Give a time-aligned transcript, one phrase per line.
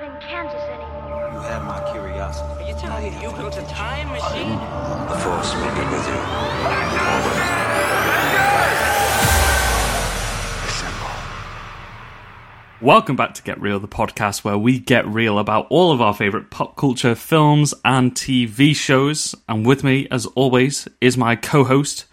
[0.00, 1.30] not in Kansas anymore.
[1.32, 2.64] You have my curiosity.
[2.64, 4.56] Are you telling me you built a time machine?
[5.08, 6.20] The Force will be with you.
[10.66, 11.10] Assemble.
[12.80, 16.14] Welcome back to Get Real, the podcast where we get real about all of our
[16.14, 19.34] favourite pop culture films and TV shows.
[19.48, 22.06] And with me, as always, is my co host,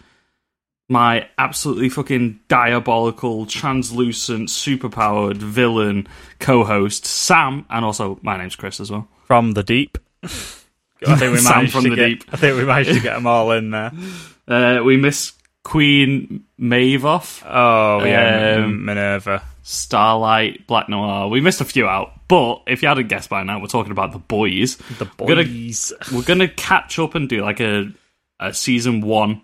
[0.88, 6.06] my absolutely fucking diabolical, translucent, superpowered villain
[6.38, 7.66] co host, Sam.
[7.70, 9.06] And also, my name's Chris as well.
[9.26, 9.98] from the deep.
[10.22, 12.24] I think we Sam managed from to the get, deep.
[12.32, 13.92] I think we managed to get them all in there.
[14.48, 19.42] Uh, we miss Queen Maeve off, Oh yeah, Um, Minerva.
[19.62, 21.28] Starlight, Black Noir.
[21.28, 22.12] We missed a few out.
[22.28, 24.76] But if you hadn't guessed by now, we're talking about the boys.
[24.98, 25.92] The We're gonna- boys.
[26.10, 27.92] we're gonna catch up and do like a
[28.40, 29.42] a season one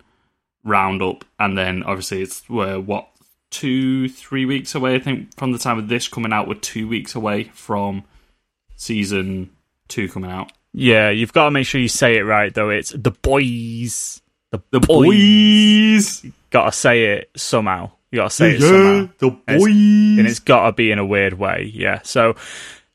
[0.65, 3.09] roundup, and then obviously it's we're what
[3.51, 4.95] two three weeks away.
[4.95, 8.03] I think from the time of this coming out, we're two weeks away from
[8.77, 9.51] season
[9.89, 10.53] two coming out.
[10.73, 12.71] Yeah, you've got to make sure you say it right though.
[12.71, 14.21] It's the boys.
[14.51, 16.21] The, The boys.
[16.23, 17.91] boys, Got to say it somehow.
[18.13, 20.73] You got to say it yeah, somehow, the And it's- boys, and it's got to
[20.73, 21.71] be in a weird way.
[21.75, 22.01] Yeah.
[22.05, 22.37] So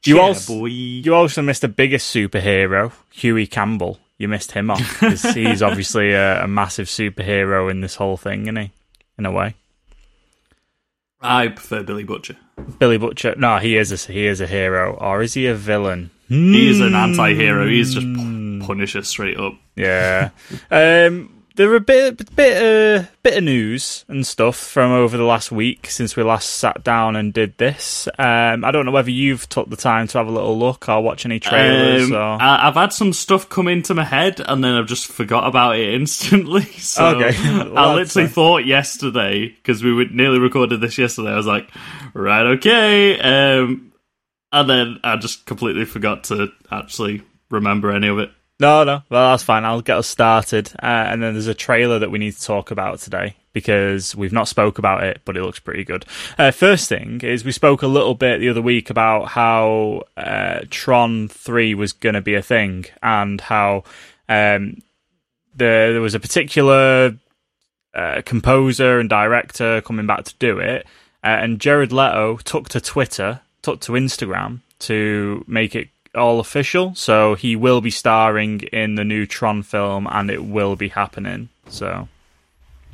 [0.05, 0.65] you Yeah, also boy.
[0.67, 3.99] you also missed the biggest superhero, Hughie Campbell.
[4.19, 8.43] You missed him off because he's obviously a, a massive superhero in this whole thing,
[8.43, 8.71] isn't he?
[9.17, 9.55] In a way.
[11.21, 12.37] I prefer Billy Butcher.
[12.77, 13.33] Billy Butcher.
[13.35, 16.11] No, he is a he is a hero, or is he a villain?
[16.27, 17.67] He is an anti-hero.
[17.67, 19.53] He's just p- Punisher straight up.
[19.75, 20.29] Yeah.
[20.69, 25.25] um, there were a bit bit uh, bit of news and stuff from over the
[25.25, 28.07] last week since we last sat down and did this.
[28.17, 31.01] Um, I don't know whether you've took the time to have a little look or
[31.01, 32.11] watch any trailers.
[32.11, 32.41] Um, or...
[32.41, 35.77] I, I've had some stuff come into my head, and then I've just forgot about
[35.77, 36.63] it instantly.
[36.63, 37.37] So Okay.
[37.69, 41.31] Well, I literally thought yesterday because we nearly recorded this yesterday.
[41.31, 41.69] I was like,
[42.13, 43.91] right, okay, um,
[44.53, 47.21] and then I just completely forgot to actually
[47.51, 48.31] remember any of it.
[48.59, 49.03] No, no.
[49.09, 49.63] Well, that's fine.
[49.63, 50.71] I'll get us started.
[50.83, 54.33] Uh, and then there's a trailer that we need to talk about today because we've
[54.33, 56.05] not spoke about it, but it looks pretty good.
[56.37, 60.59] Uh, first thing is we spoke a little bit the other week about how uh,
[60.69, 63.85] Tron 3 was going to be a thing and how
[64.27, 64.81] um,
[65.55, 67.15] there, there was a particular
[67.93, 70.85] uh, composer and director coming back to do it.
[71.23, 76.93] Uh, and Jared Leto took to Twitter, took to Instagram to make it all official.
[76.95, 81.49] So he will be starring in the new Tron film, and it will be happening.
[81.67, 82.07] So,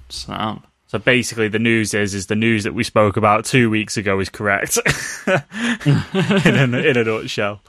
[0.10, 0.62] Sound.
[0.88, 4.20] so basically, the news is is the news that we spoke about two weeks ago
[4.20, 4.78] is correct
[5.28, 7.62] in, a, in a nutshell.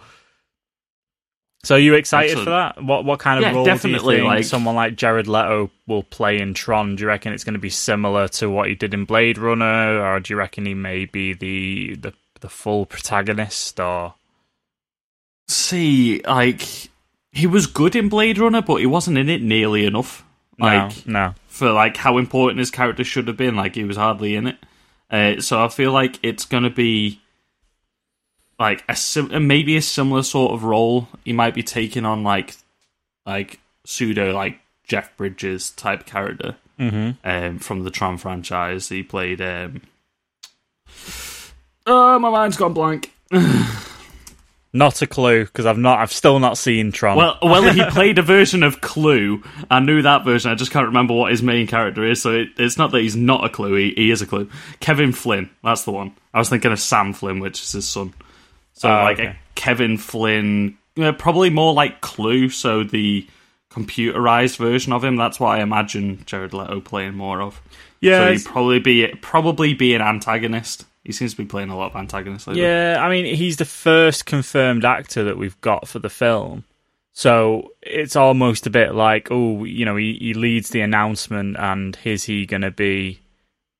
[1.64, 2.46] So, are you excited Excellent.
[2.46, 2.84] for that?
[2.84, 5.70] What what kind of Yeah, role definitely, do you think like- someone like Jared Leto
[5.86, 6.94] will play in Tron?
[6.96, 10.00] Do you reckon it's going to be similar to what he did in Blade Runner,
[10.04, 13.80] or do you reckon he may be the the, the full protagonist?
[13.80, 14.14] Or
[15.48, 16.62] See, like
[17.32, 20.24] he was good in Blade Runner, but he wasn't in it nearly enough.
[20.58, 21.34] Like no, no.
[21.48, 23.56] for like how important his character should have been.
[23.56, 24.56] Like he was hardly in it.
[25.10, 27.20] Uh, so I feel like it's gonna be
[28.58, 31.08] like a sim- maybe a similar sort of role.
[31.24, 32.56] He might be taking on like
[33.26, 38.88] like pseudo like Jeff Bridges type character hmm um, from the Tron franchise.
[38.88, 39.40] He played.
[39.40, 39.82] Um...
[41.86, 43.12] Oh, my mind's gone blank.
[44.76, 45.98] Not a clue because I've not.
[45.98, 47.16] I've still not seen Tron.
[47.16, 49.42] Well, well, he played a version of Clu.
[49.70, 50.50] I knew that version.
[50.50, 52.20] I just can't remember what his main character is.
[52.22, 53.74] So it, it's not that he's not a Clu.
[53.74, 54.50] He, he is a Clu.
[54.80, 55.50] Kevin Flynn.
[55.64, 56.14] That's the one.
[56.34, 58.12] I was thinking of Sam Flynn, which is his son.
[58.74, 59.28] So Ah, like okay.
[59.28, 62.48] a Kevin Flynn, uh, probably more like Clu.
[62.50, 63.26] So the
[63.70, 65.16] computerized version of him.
[65.16, 67.60] That's what I imagine Jared Leto playing more of.
[68.00, 70.84] yeah, so he'd probably be probably be an antagonist.
[71.06, 72.62] He seems to be playing a lot of antagonists lately.
[72.62, 72.96] yeah.
[73.00, 76.64] I mean, he's the first confirmed actor that we've got for the film,
[77.12, 81.96] so it's almost a bit like, oh, you know, he, he leads the announcement, and
[82.04, 83.20] is he going to be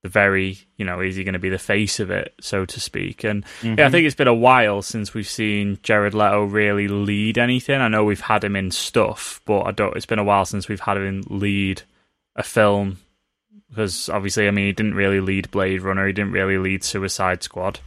[0.05, 2.79] the very, you know, is he going to be the face of it, so to
[2.79, 3.25] speak?
[3.25, 3.91] And yeah, I mm-hmm.
[3.91, 7.81] think it's been a while since we've seen Jared Leto really lead anything.
[7.81, 9.97] I know we've had him in stuff, but I don't.
[9.97, 11.83] It's been a while since we've had him lead
[12.37, 12.99] a film
[13.77, 17.43] because obviously, I mean, he didn't really lead Blade Runner, he didn't really lead Suicide
[17.43, 17.81] Squad,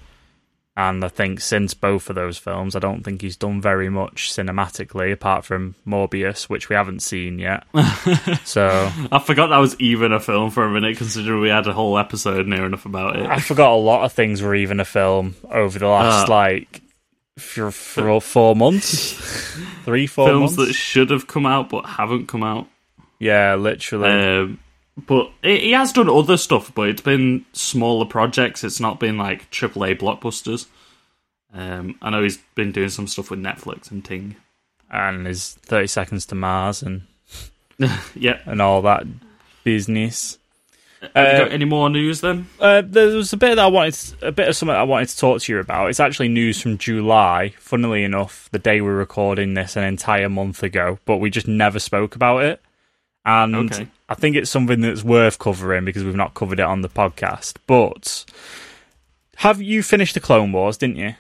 [0.78, 4.32] and I think since both of those films, I don't think he's done very much
[4.32, 7.64] cinematically apart from Morbius, which we haven't seen yet.
[8.46, 11.74] so I forgot that was even a film for a minute, considering we had a
[11.74, 13.26] whole episode near enough about it.
[13.26, 16.82] I forgot a lot of things were even a film over the last Uh, like
[17.40, 19.14] for, for four months,
[19.86, 20.68] three, four Films months.
[20.70, 22.68] that should have come out but haven't come out.
[23.18, 24.10] yeah, literally.
[24.12, 24.60] Um,
[25.08, 28.64] but he has done other stuff, but it's been smaller projects.
[28.64, 30.68] It's not been like AAA blockbusters.
[31.54, 34.36] Um, I know he's been doing some stuff with Netflix and Ting.
[34.92, 37.04] and his thirty seconds to Mars and
[38.16, 38.40] yeah.
[38.46, 39.06] and all that
[39.64, 40.38] business.
[41.02, 42.48] Have you got any more news then?
[42.60, 45.18] Uh, there was a bit that I wanted, a bit of something I wanted to
[45.18, 45.90] talk to you about.
[45.90, 47.54] It's actually news from July.
[47.58, 51.80] Funnily enough, the day we're recording this, an entire month ago, but we just never
[51.80, 52.62] spoke about it.
[53.26, 53.88] And Okay.
[54.10, 57.58] I think it's something that's worth covering because we've not covered it on the podcast.
[57.68, 58.26] But
[59.38, 60.78] have you finished the Clone Wars?
[60.78, 61.14] Didn't you?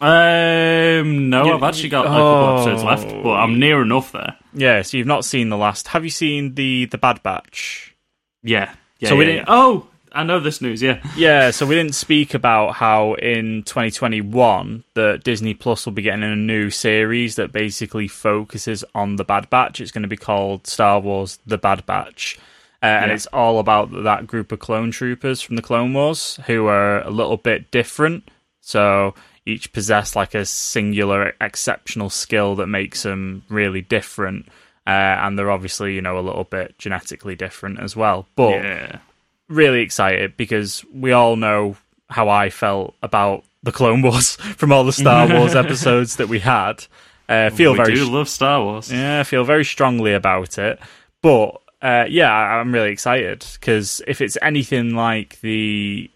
[0.00, 2.86] Um, no, I've actually got a couple episodes Oh.
[2.86, 4.36] left, but I'm near enough there.
[4.54, 4.82] Yeah.
[4.82, 5.88] So you've not seen the last.
[5.88, 7.94] Have you seen the the Bad Batch?
[8.42, 8.74] Yeah.
[9.00, 9.44] yeah So we didn't- yeah.
[9.48, 10.82] Oh, I know this news.
[10.82, 11.02] Yeah.
[11.16, 16.22] Yeah, so we didn't speak about how in 2021 that Disney Plus will be getting
[16.22, 19.80] a new series that basically focuses on the Bad Batch.
[19.80, 22.38] It's going to be called Star Wars: The Bad Batch.
[22.80, 26.66] Uh, and it's all about that group of clone troopers from the Clone Wars who
[26.66, 28.28] are a little bit different.
[28.60, 29.14] So
[29.44, 34.46] each possess like a singular, exceptional skill that makes them really different.
[34.86, 38.28] Uh, and they're obviously, you know, a little bit genetically different as well.
[38.36, 38.98] But Yeah.
[39.48, 41.76] Really excited because we all know
[42.08, 46.38] how I felt about the Clone Wars from all the Star Wars episodes that we
[46.38, 46.84] had.
[47.28, 48.90] Uh, feel we very do love Star Wars.
[48.90, 50.78] yeah, I feel very strongly about it.
[51.20, 56.10] But uh, yeah, I'm really excited because if it's anything like the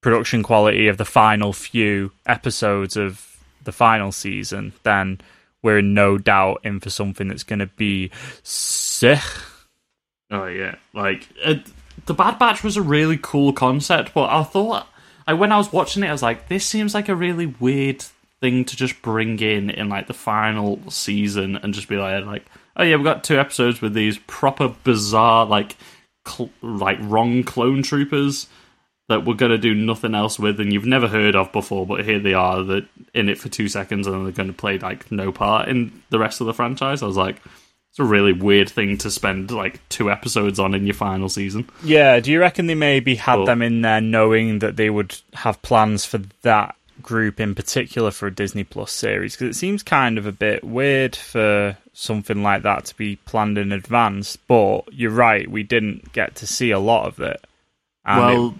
[0.00, 5.20] production quality of the final few episodes of the final season, then
[5.62, 8.10] we're in no doubt in for something that's going to be
[8.42, 9.20] sick.
[10.30, 11.54] Oh yeah, like uh,
[12.06, 14.86] the Bad Batch was a really cool concept, but I thought,
[15.26, 18.04] like when I was watching it, I was like, this seems like a really weird
[18.40, 22.46] thing to just bring in in like the final season and just be like, like,
[22.76, 25.76] oh yeah, we've got two episodes with these proper bizarre, like,
[26.26, 28.48] cl- like wrong clone troopers
[29.08, 32.18] that we're gonna do nothing else with, and you've never heard of before, but here
[32.18, 35.68] they are, that in it for two seconds, and they're to play like no part
[35.68, 37.02] in the rest of the franchise.
[37.02, 37.36] I was like.
[37.94, 41.70] It's a really weird thing to spend like two episodes on in your final season.
[41.84, 45.16] Yeah, do you reckon they maybe had But- them in there knowing that they would
[45.34, 49.36] have plans for that group in particular for a Disney Plus series?
[49.36, 53.58] Because it seems kind of a bit weird for something like that to be planned
[53.58, 54.34] in advance.
[54.34, 57.46] But you're right, we didn't get to see a lot of it.
[58.04, 58.54] And well, it-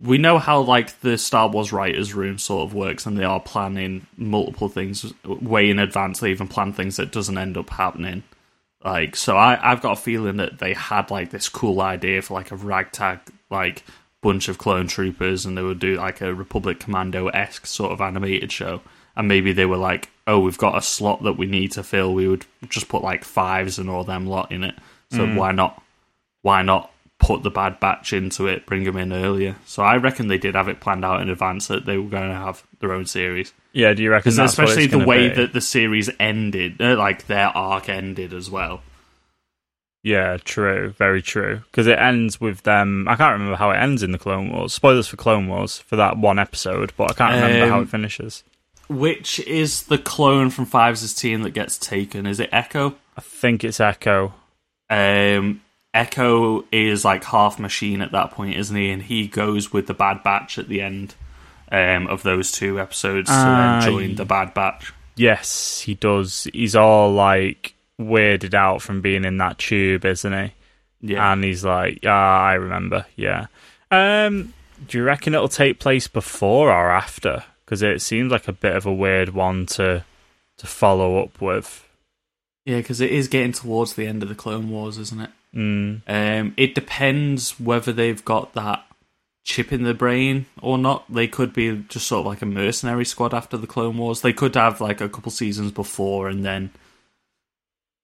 [0.00, 3.40] we know how like the Star Wars writers' room sort of works, and they are
[3.40, 6.20] planning multiple things way in advance.
[6.20, 8.22] They even plan things that doesn't end up happening.
[8.84, 12.34] Like, so I, I've got a feeling that they had like this cool idea for
[12.34, 13.20] like a ragtag
[13.50, 13.84] like
[14.22, 18.00] bunch of clone troopers, and they would do like a Republic Commando esque sort of
[18.00, 18.82] animated show.
[19.16, 22.12] And maybe they were like, "Oh, we've got a slot that we need to fill.
[22.12, 24.74] We would just put like fives and all them lot in it.
[25.10, 25.36] So hmm.
[25.36, 25.82] why not?
[26.42, 26.92] Why not
[27.26, 28.66] put the Bad Batch into it?
[28.66, 29.56] Bring them in earlier.
[29.66, 32.28] So I reckon they did have it planned out in advance that they were going
[32.30, 33.52] to have their own series.
[33.72, 35.34] yeah, do you reckon Because especially the way be?
[35.36, 38.82] that the series ended, uh, like their arc ended as well.
[40.02, 41.62] Yeah, true, very true.
[41.70, 43.08] Because it ends with them.
[43.08, 44.72] I can't remember how it ends in the Clone Wars.
[44.72, 47.88] Spoilers for Clone Wars for that one episode, but I can't remember how Um, it
[47.88, 48.44] finishes.
[48.88, 52.24] Which is the clone from Fives' team that gets taken?
[52.24, 52.94] Is it Echo?
[53.16, 54.32] I think it's Echo.
[54.88, 55.60] Um,
[55.96, 58.90] Echo is like half machine at that point, isn't he?
[58.90, 61.14] And he goes with the Bad Batch at the end
[61.72, 64.92] um, of those two episodes to Ah, then join the Bad Batch.
[65.16, 66.46] Yes, he does.
[66.52, 70.52] He's all like weirded out from being in that tube, isn't he?
[71.00, 71.32] Yeah.
[71.32, 73.46] And he's like, "Ah, I remember." Yeah.
[73.90, 74.52] Um,
[74.86, 77.44] do you reckon it'll take place before or after?
[77.64, 80.04] Because it seems like a bit of a weird one to
[80.58, 81.88] to follow up with.
[82.66, 85.30] Yeah, because it is getting towards the end of the Clone Wars, isn't it?
[85.56, 86.02] Mm.
[86.06, 88.84] Um, it depends whether they've got that
[89.42, 91.04] chip in the brain or not.
[91.12, 94.20] They could be just sort of like a mercenary squad after the Clone Wars.
[94.20, 96.70] They could have like a couple seasons before, and then,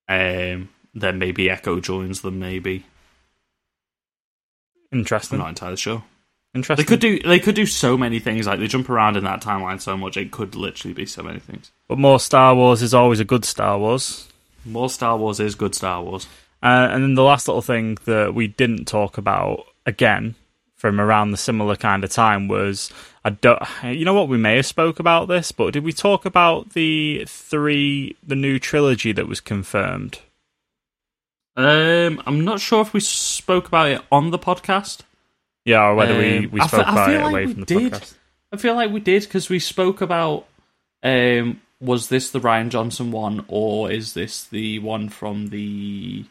[0.09, 2.38] um, then maybe Echo joins them.
[2.38, 2.87] Maybe
[4.90, 5.38] I'm Interesting.
[5.38, 6.04] not entirely sure.
[6.54, 6.85] Interesting.
[6.85, 8.47] They could do they could do so many things.
[8.47, 10.16] Like they jump around in that timeline so much.
[10.18, 11.71] It could literally be so many things.
[11.88, 14.28] but more Star Wars is always a good Star Wars.
[14.64, 16.26] More Star Wars is good Star Wars.
[16.62, 20.35] Uh, and then the last little thing that we didn't talk about again
[20.76, 22.92] from around the similar kind of time was
[23.25, 26.25] I don't you know what we may have spoke about this but did we talk
[26.25, 30.19] about the three the new trilogy that was confirmed
[31.57, 35.00] Um, I'm not sure if we spoke about it on the podcast.
[35.64, 37.66] yeah or whether we, Um, we I spoke I about it like away from the
[37.66, 37.92] did.
[37.92, 38.14] podcast
[38.52, 40.47] I feel like we did because we spoke about
[41.02, 46.25] um, was this the Rian Johnson one or is this the one from the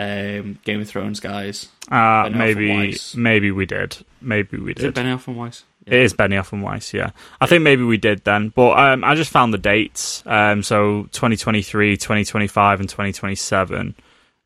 [0.00, 1.68] um, Game of Thrones guys?
[1.90, 4.84] uh, Benioff maybe maybe we did maybe we did.
[4.84, 5.64] Is it Benioff and Weiss?
[5.86, 7.10] It is Benioff and Weiss, yeah.
[7.40, 10.22] I think maybe we did then, but um, I just found the dates.
[10.26, 13.94] Um, so 2023, 2025, and 2027.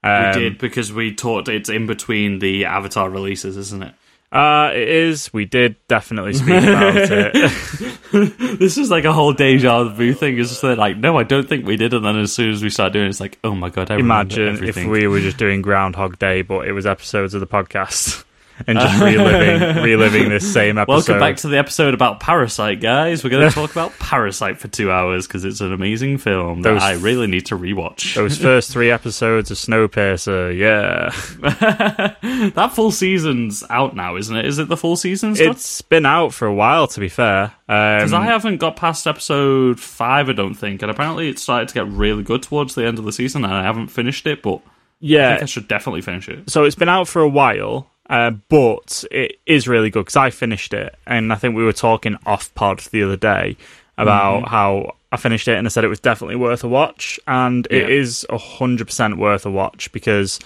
[0.03, 1.49] Um, we did because we talked.
[1.49, 3.95] It's in between the Avatar releases, isn't it?
[4.35, 5.33] Uh, it is.
[5.33, 7.33] We did definitely speak about it.
[8.59, 10.39] this is like a whole deja vu thing.
[10.39, 11.95] Is just like, no, I don't think we did.
[11.95, 13.97] And then as soon as we start doing it, it's like, oh my god, I
[13.97, 18.25] Imagine if we were just doing Groundhog Day, but it was episodes of the podcast
[18.67, 20.93] and just reliving, reliving this same episode.
[20.93, 23.25] Welcome back to the episode about Parasite, guys.
[23.25, 26.81] We're going to talk about Parasite for two hours because it's an amazing film that
[26.81, 28.15] I really need to rewatch.
[28.15, 30.57] those first three episodes of Snowpiercer.
[30.57, 31.11] Yeah,
[32.51, 34.45] that full season's out now, isn't it?
[34.45, 35.35] Is it the full season?
[35.35, 35.57] Stuff?
[35.57, 36.87] it's been out for a while.
[36.87, 40.91] To be fair, Because um, I haven't got past episode five, I don't think, and
[40.91, 43.63] apparently it started to get really good towards the end of the season, and I
[43.63, 44.61] haven't finished it, but I
[45.01, 45.31] yeah.
[45.33, 46.51] think I should definitely finish it.
[46.51, 50.31] So it's been out for a while, uh, but it is really good because I
[50.31, 53.57] finished it, and I think we were talking off pod the other day
[53.97, 54.47] about Mm-hmm.
[54.51, 57.89] how I finished it, and I said it was definitely worth a watch, and it
[57.89, 57.95] Yeah.
[57.97, 60.41] is a hundred percent worth a watch because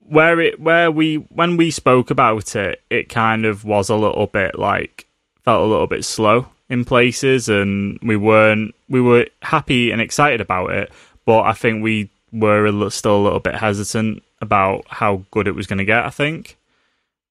[0.00, 4.26] where it where we when we spoke about it, it kind of was a little
[4.26, 5.06] bit like
[5.44, 10.40] felt a little bit slow in places, and we weren't we were happy and excited
[10.40, 10.92] about it,
[11.24, 15.48] but I think we were a little, still a little bit hesitant about how good
[15.48, 16.04] it was going to get.
[16.04, 16.56] I think,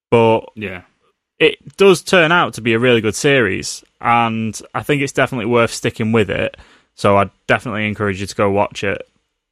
[0.10, 0.82] but Yeah.
[1.40, 5.48] it does turn out to be a really good series, and I think it's definitely
[5.48, 6.56] worth sticking with it.
[6.96, 9.08] So I definitely encourage you to go watch it.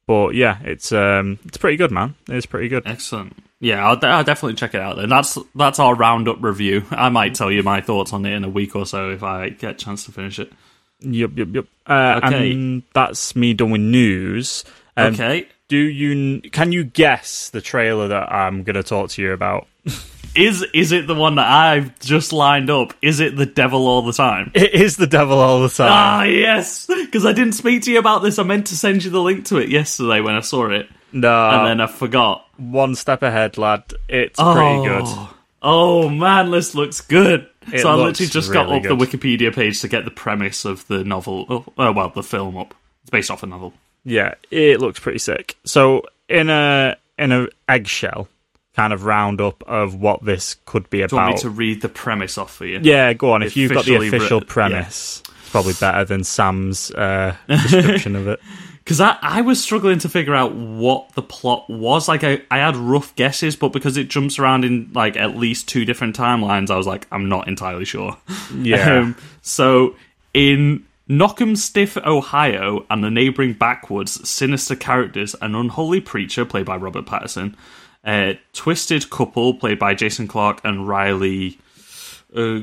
[0.06, 2.14] But yeah, it's um, it's pretty good, man.
[2.28, 2.82] It's pretty good.
[2.86, 3.36] Excellent.
[3.60, 5.08] Yeah, I'll, I'll definitely check it out then.
[5.08, 6.84] That's that's our roundup review.
[6.90, 9.48] I might tell you my thoughts on it in a week or so if I
[9.50, 10.52] get a chance to finish it.
[11.00, 11.66] Yep, yep, yep.
[11.86, 12.52] Uh, Okay.
[12.52, 14.64] And that's me done with news.
[14.96, 15.48] Um, okay.
[15.68, 19.66] Do you can you guess the trailer that I'm going to talk to you about?
[20.36, 22.92] Is is it the one that I've just lined up?
[23.02, 24.50] Is it the devil all the time?
[24.54, 25.88] It is the devil all the time.
[25.90, 26.86] Ah, yes.
[26.86, 28.38] Because I didn't speak to you about this.
[28.38, 31.50] I meant to send you the link to it yesterday when I saw it, no,
[31.50, 32.46] and then I forgot.
[32.56, 33.84] one step ahead, lad.
[34.08, 34.54] It's Oh.
[34.54, 35.28] pretty good.
[35.62, 37.48] Oh man, this looks good.
[37.72, 39.06] It so I literally just got really up the.
[39.06, 41.46] Wikipedia page to get the premise of the novel.
[41.48, 42.74] Oh, oh, well, the film up.
[43.02, 43.72] It's based off a novel.
[44.04, 45.56] Yeah, it looks pretty sick.
[45.64, 48.28] So in a in a eggshell
[48.74, 51.38] kind of roundup of what this could be you want me about.
[51.38, 52.80] to read the premise off for you?
[52.82, 53.42] Yeah, go on.
[53.42, 58.28] If you've got the official writ- premise, it's probably better than Sam's uh, description of
[58.28, 58.40] it.
[58.78, 62.06] Because I, I was struggling to figure out what the plot was.
[62.06, 65.68] Like, I, I had rough guesses, but because it jumps around in, like, at least
[65.68, 68.18] two different timelines, I was like, I'm not entirely sure.
[68.54, 68.84] Yeah.
[69.00, 69.96] Um, so,
[70.34, 77.06] in Knockemstiff, Ohio, and the neighboring backwoods, sinister characters, an unholy preacher, played by Robert
[77.06, 77.54] Pattinson,
[78.06, 81.58] a twisted couple, played by Jason Clarke and Riley
[82.34, 82.60] uh?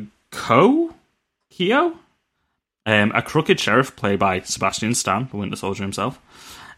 [1.50, 1.98] Keo?
[2.86, 6.20] Um, a crooked sheriff, played by Sebastian Stan, the Winter Soldier himself.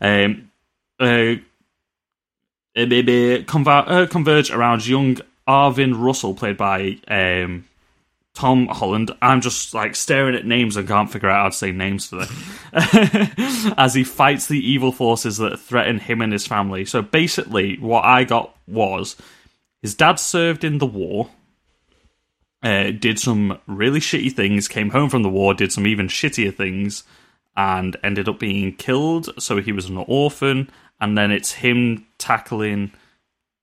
[0.02, 0.52] Um,
[1.00, 1.36] uh,
[2.76, 2.86] uh,
[3.46, 5.18] conver- uh, converge around young
[5.48, 7.66] Arvin Russell, played by um,
[8.34, 9.12] Tom Holland.
[9.22, 12.26] I'm just like staring at names and can't figure out how to say names for
[12.26, 13.74] them.
[13.78, 16.86] As he fights the evil forces that threaten him and his family.
[16.86, 19.16] So basically, what I got was
[19.82, 21.30] his dad served in the war,
[22.64, 26.56] uh, did some really shitty things, came home from the war, did some even shittier
[26.56, 27.04] things,
[27.56, 29.30] and ended up being killed.
[29.42, 32.94] So he was an orphan, and then it's him tackling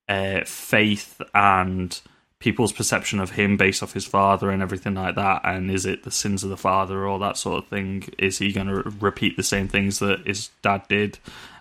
[0.08, 2.00] uh, faith and
[2.40, 5.42] people's perception of him based off his father and everything like that.
[5.44, 8.08] And is it the sins of the father or that sort of thing?
[8.18, 11.18] Is he going to repeat the same things that his dad did?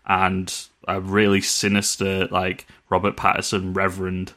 [0.07, 0.51] And
[0.87, 4.33] a really sinister, like Robert Pattinson Reverend,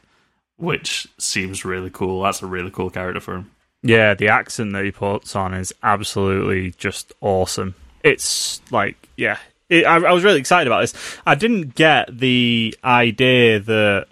[0.57, 2.21] which seems really cool.
[2.21, 3.51] That's a really cool character for him.
[3.81, 7.75] Yeah, the accent that he puts on is absolutely just awesome.
[8.03, 9.37] It's like, yeah,
[9.69, 10.93] it, I, I was really excited about this.
[11.25, 14.07] I didn't get the idea that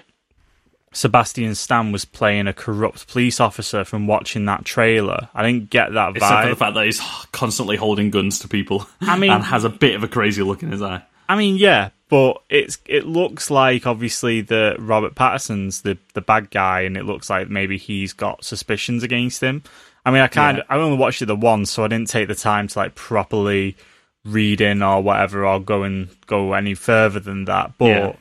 [0.94, 5.30] Sebastian Stan was playing a corrupt police officer from watching that trailer.
[5.34, 6.50] I didn't get that Except for vibe.
[6.50, 7.00] the fact that he's
[7.32, 8.88] constantly holding guns to people.
[9.02, 11.02] I mean- and has a bit of a crazy look in his eye.
[11.30, 16.52] I mean, yeah, but it's it looks like obviously the Robert Pattinson's the the bad
[16.52, 19.64] guy, and it looks like maybe he's got suspicions against him.
[20.06, 22.28] I mean, I kind of I only watched it the once, so I didn't take
[22.28, 23.78] the time to like properly
[24.26, 27.78] read in or whatever, or go and go any further than that.
[27.78, 28.14] But Yeah.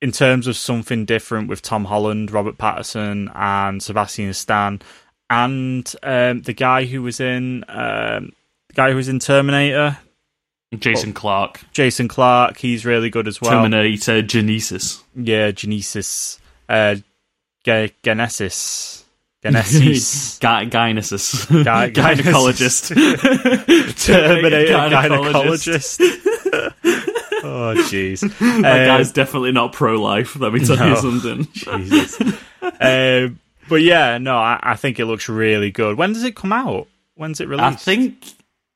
[0.00, 4.80] In terms of something different with Tom Holland, Robert Pattinson, and Sebastian Stan,
[5.28, 8.32] and um, the guy who was in um,
[8.68, 9.98] the guy who was in Terminator,
[10.76, 13.50] Jason Clarke, Jason Clarke, he's really good as well.
[13.50, 15.02] Terminator Genisys.
[15.16, 16.38] Yeah, Genisys,
[16.68, 16.94] uh,
[17.64, 19.02] Ge- Genisys.
[19.44, 20.40] Genisys.
[20.40, 21.48] Gy- gynesis.
[21.48, 22.94] Gy- gynecologist.
[24.06, 25.98] Terminator Gynecologist.
[27.48, 28.20] Oh, jeez.
[28.62, 30.36] That Um, guy's definitely not pro-life.
[30.36, 31.44] Let me tell you something.
[31.52, 32.20] Jesus.
[32.80, 33.38] um,
[33.68, 35.96] but yeah, no, I, I think it looks really good.
[35.98, 36.88] When does it come out?
[37.14, 37.64] When's it released?
[37.66, 38.16] I think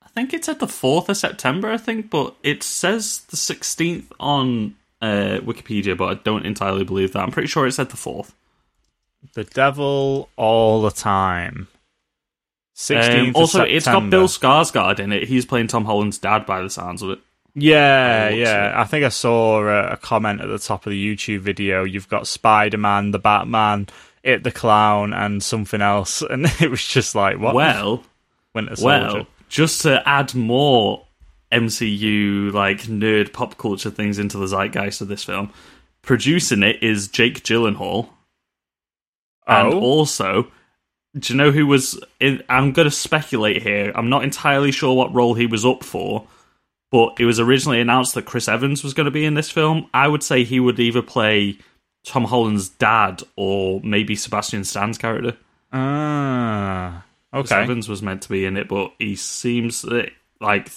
[0.04, 1.70] I think it's at the fourth of September.
[1.70, 7.12] I think, but it says the sixteenth on uh, Wikipedia, but I don't entirely believe
[7.12, 7.20] that.
[7.22, 8.34] I'm pretty sure it said the fourth.
[9.34, 11.68] The Devil All the Time.
[12.76, 14.10] 16th Um, also, it's got.
[14.10, 15.28] Bill Skarsgård in it.
[15.28, 17.20] He's playing Tom Holland's dad, by the sounds of it.
[17.54, 18.72] Yeah, By the looks of yeah.
[18.80, 21.84] I think I saw a, a comment at the top of the YouTube video.
[21.84, 23.88] You've got Spider Man, the Batman,
[24.22, 27.54] It the Clown, and something else, and it was just like, what?
[27.54, 28.04] Well,
[28.54, 29.14] Winter Soldier.
[29.14, 31.06] well, just to add more
[31.52, 35.52] MCU like nerd pop culture things into the zeitgeist of this film,
[36.00, 38.08] producing it is Jake Gyllenhaal.
[39.46, 39.80] And Oh?
[39.80, 40.46] also,
[41.18, 42.42] do you know who was in?
[42.48, 43.92] I'm going to speculate here.
[43.94, 46.26] I'm not entirely sure what role he was up for,
[46.92, 49.88] but it was originally announced that Chris Evans was going to be in this film.
[49.92, 51.58] I would say he would either play
[52.04, 55.36] Tom Holland's dad or maybe Sebastian Stan's character.
[55.72, 57.62] Ah, Chris okay.
[57.62, 60.70] Evans was meant to be in it, but he seems that, like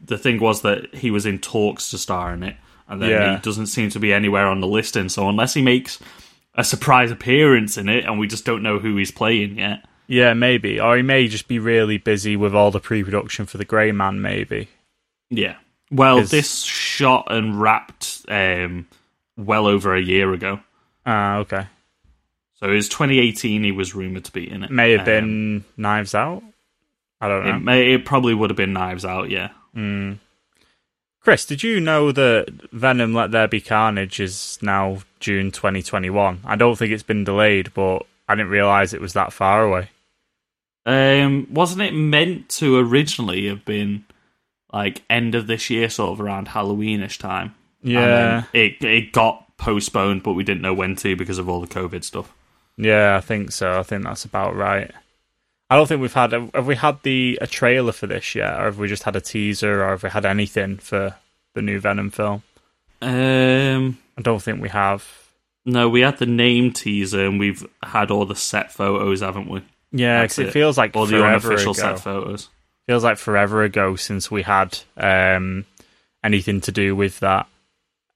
[0.00, 3.34] the thing was that he was in talks to star in it, and then Yeah.
[3.36, 5.08] he doesn't seem to be anywhere on the listing.
[5.08, 5.98] So unless he makes
[6.54, 9.84] a surprise appearance in it, and we just don't know who he's playing yet.
[10.06, 10.80] Yeah, maybe.
[10.80, 13.92] Or he may just be really busy with all the pre production for The Grey
[13.92, 14.68] Man, maybe.
[15.30, 15.56] Yeah.
[15.90, 18.86] Well, 'Cause- this shot and wrapped um,
[19.36, 20.60] well over a year ago.
[21.06, 21.66] Ah, okay.
[22.56, 23.62] So it was 2018.
[23.64, 24.70] He was rumored to be in it.
[24.70, 26.42] May have Um, been Knives Out.
[27.20, 27.56] I don't know.
[27.56, 29.30] It, may, it probably would have been Knives Out.
[29.30, 29.50] Yeah.
[29.76, 30.18] Mm.
[31.20, 36.40] Chris, did you know that Venom Let There Be Carnage is now June 2021?
[36.44, 39.90] I don't think it's been delayed, but I didn't realise it was that far away.
[40.86, 44.04] Um, wasn't it meant to originally have been
[44.72, 47.54] like end of this year, sort of around Halloweenish time?
[47.82, 48.44] Yeah.
[48.52, 52.04] it it got postponed, but we didn't know when to because of all the COVID
[52.04, 52.32] stuff.
[52.76, 53.78] Yeah, I think so.
[53.78, 54.90] I think that's about right.
[55.70, 56.32] I don't think we've had.
[56.32, 59.20] Have we had the a trailer for this yet, or have we just had a
[59.20, 61.16] teaser, or have we had anything for
[61.54, 62.42] the new Venom film?
[63.02, 65.06] Um, I don't think we have.
[65.64, 69.62] no, we had the name teaser and we've had all the set photos, haven't we?
[69.92, 70.52] Yeah, That's 'cause it it.
[70.52, 71.80] feels like All the unofficial ago.
[71.82, 72.48] set photos.
[72.88, 75.64] Feels like forever ago since we had um,
[76.24, 77.46] anything to do with that.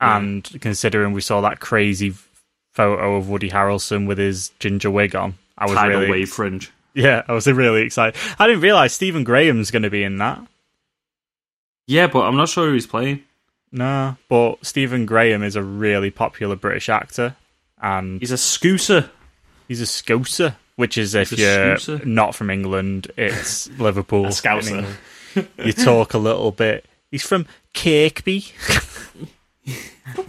[0.00, 0.16] Yeah.
[0.16, 2.14] And considering we saw that crazy
[2.72, 6.72] photo of Woody Harrelson with his ginger wig on, I was Tidal really wave fringe.
[6.94, 8.18] yeah, I was really excited.
[8.38, 10.40] I didn't realize Stephen Graham's going to be in that.
[11.86, 13.22] Yeah, but I'm not sure who he's playing.
[13.70, 17.36] No, but Stephen Graham is a really popular British actor,
[17.80, 19.10] and He's a scooter.
[19.68, 22.04] he's a Scouser, which is if you're Scouser?
[22.04, 24.26] not from England, it's Liverpool.
[24.26, 24.86] Scouser.
[25.64, 26.84] You talk a little bit.
[27.10, 28.44] He's from Kirkby.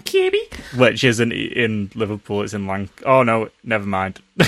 [0.06, 0.41] Kirby.
[0.77, 2.41] which isn't in Liverpool.
[2.43, 2.88] It's in Lanc.
[3.06, 4.21] Oh no, never mind.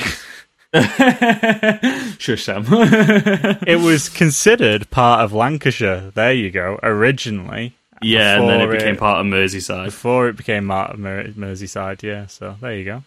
[2.19, 2.65] Shush, Sam.
[2.69, 6.11] it was considered part of Lancashire.
[6.13, 6.79] There you go.
[6.83, 9.85] Originally, yeah, and then it became it- part of Merseyside.
[9.85, 12.01] before it became part of Mer- Merseyside.
[12.03, 13.03] Yeah, so there you go.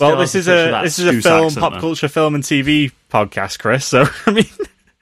[0.00, 3.86] Well, this is a this is a film, pop culture, film, and TV podcast, Chris.
[3.86, 4.46] So I mean,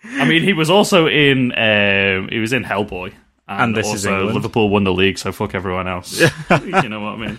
[0.05, 1.53] I mean, he was also in.
[1.53, 3.15] Um, he was in Hellboy,
[3.49, 4.35] and, And this is England.
[4.35, 6.21] Liverpool won the league, so fuck everyone else.
[6.51, 7.39] you know what I mean?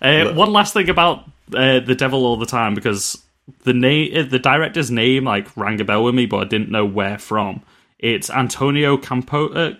[0.00, 1.24] Uh, one last thing about
[1.54, 3.22] uh, the Devil all the time because
[3.64, 6.86] the name, the director's name, like rang a bell with me, but I didn't know
[6.86, 7.62] where from.
[7.98, 9.48] It's Antonio Campo.
[9.52, 9.74] Uh,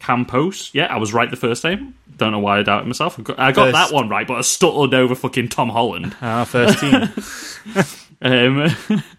[0.00, 1.94] Campos, yeah, I was right the first time.
[2.16, 3.18] Don't know why I doubted myself.
[3.18, 6.16] I got, I got that one right, but I stuttered over fucking Tom Holland.
[6.20, 7.84] our first team.
[8.20, 8.68] Um,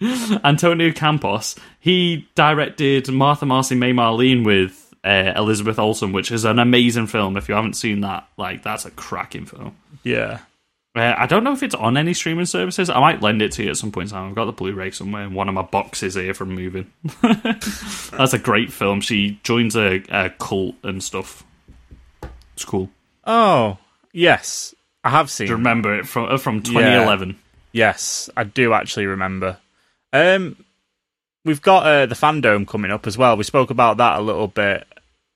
[0.44, 6.60] Antonio Campos, he directed Martha Marcy May Marlene with uh, Elizabeth Olsen, which is an
[6.60, 7.38] amazing film.
[7.38, 9.76] If you haven't seen that, like that's a cracking film.
[10.04, 10.40] yeah,
[10.96, 12.90] Uh, I don't know if it's on any streaming services.
[12.90, 14.18] I might lend it to you at some point in.
[14.18, 16.92] I've got the Blu-ray somewhere in one of my boxes here from moving.
[17.22, 19.00] that's a great film.
[19.02, 21.44] She joins a, a cult and stuff.
[22.56, 22.90] It's cool.
[23.24, 23.78] Oh
[24.12, 24.74] yes,
[25.04, 25.48] I have seen.
[25.48, 27.38] Do you remember it from uh, from 2011?
[27.72, 29.58] Yes, I do actually remember.
[30.12, 30.66] Um,
[31.46, 33.38] we've got uh, the FanDome coming up as well.
[33.38, 34.88] We spoke about that a little bit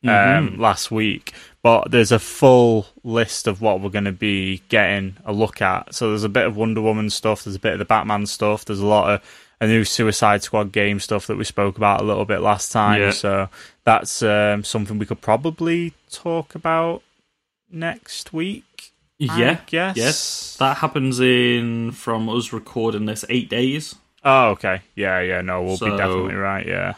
[0.03, 0.59] um, Mhm.
[0.59, 5.31] last week, but there's a full list of what we're going to be getting a
[5.33, 5.93] look at.
[5.95, 7.43] So there's a bit of Wonder Woman stuff.
[7.43, 8.65] There's a bit of the Batman stuff.
[8.65, 9.21] There's a lot of
[9.61, 12.99] a new Suicide Squad game stuff that we spoke about a little bit last time.
[13.01, 13.11] Yeah.
[13.11, 13.49] So
[13.85, 17.01] that's um, something we could probably talk about
[17.71, 18.91] next week.
[19.19, 19.95] Yeah, guess.
[19.95, 23.95] yes, that happens in from us recording this eight days.
[24.25, 24.81] Oh, okay.
[24.95, 25.39] Yeah, yeah.
[25.41, 26.65] No, we'll So- be definitely right.
[26.67, 26.95] Yeah,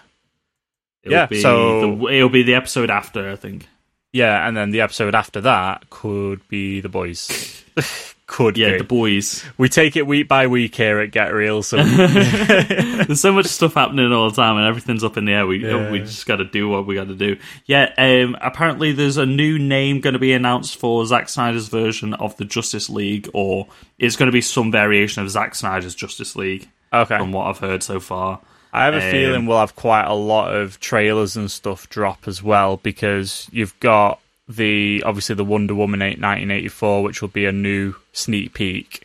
[1.05, 3.67] It'll Yeah, be so- the, it'll be the episode after, I think.
[4.11, 4.47] yeah.
[4.47, 7.63] And then the episode after that could be the boys.
[8.27, 8.77] could Yeah, be.
[8.79, 9.45] the boys.
[9.57, 11.61] we take it week by week here at Get Real.
[11.61, 15.45] So There's so much stuff happening all the time, and everything's up in the air.
[15.45, 15.91] We Yeah.
[15.91, 17.37] we just got to do what we got to do.
[17.65, 17.93] Yeah.
[17.97, 18.35] Um.
[18.41, 22.45] Apparently, there's a new name going to be announced for Zack Snyder's version of the
[22.45, 23.67] Justice League, or
[23.99, 26.67] it's going to be some variation of Zack Snyder's Justice League.
[26.91, 27.17] okay.
[27.17, 28.39] From what I've heard so far.
[28.75, 32.27] I have a Um, feeling we'll have quite a lot of trailers and stuff drop
[32.27, 37.45] as well because you've got the obviously the Wonder Woman 8 1984, which will be
[37.45, 39.01] a new sneak peek.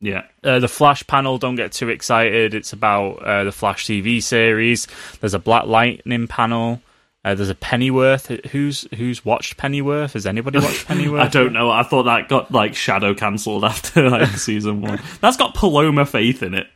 [0.00, 0.22] Yeah.
[0.42, 2.54] Uh, the Flash panel, don't get too excited.
[2.54, 4.88] It's about uh, the Flash TV series.
[5.20, 6.80] There's a Black Lightning panel.
[7.24, 8.26] Uh, there's a Pennyworth.
[8.46, 10.14] Who's who's watched Pennyworth?
[10.14, 11.20] Has anybody watched Pennyworth?
[11.20, 11.70] I don't know.
[11.70, 15.00] I thought that got like shadow cancelled after like season one.
[15.20, 16.66] That's got Paloma Faith in it.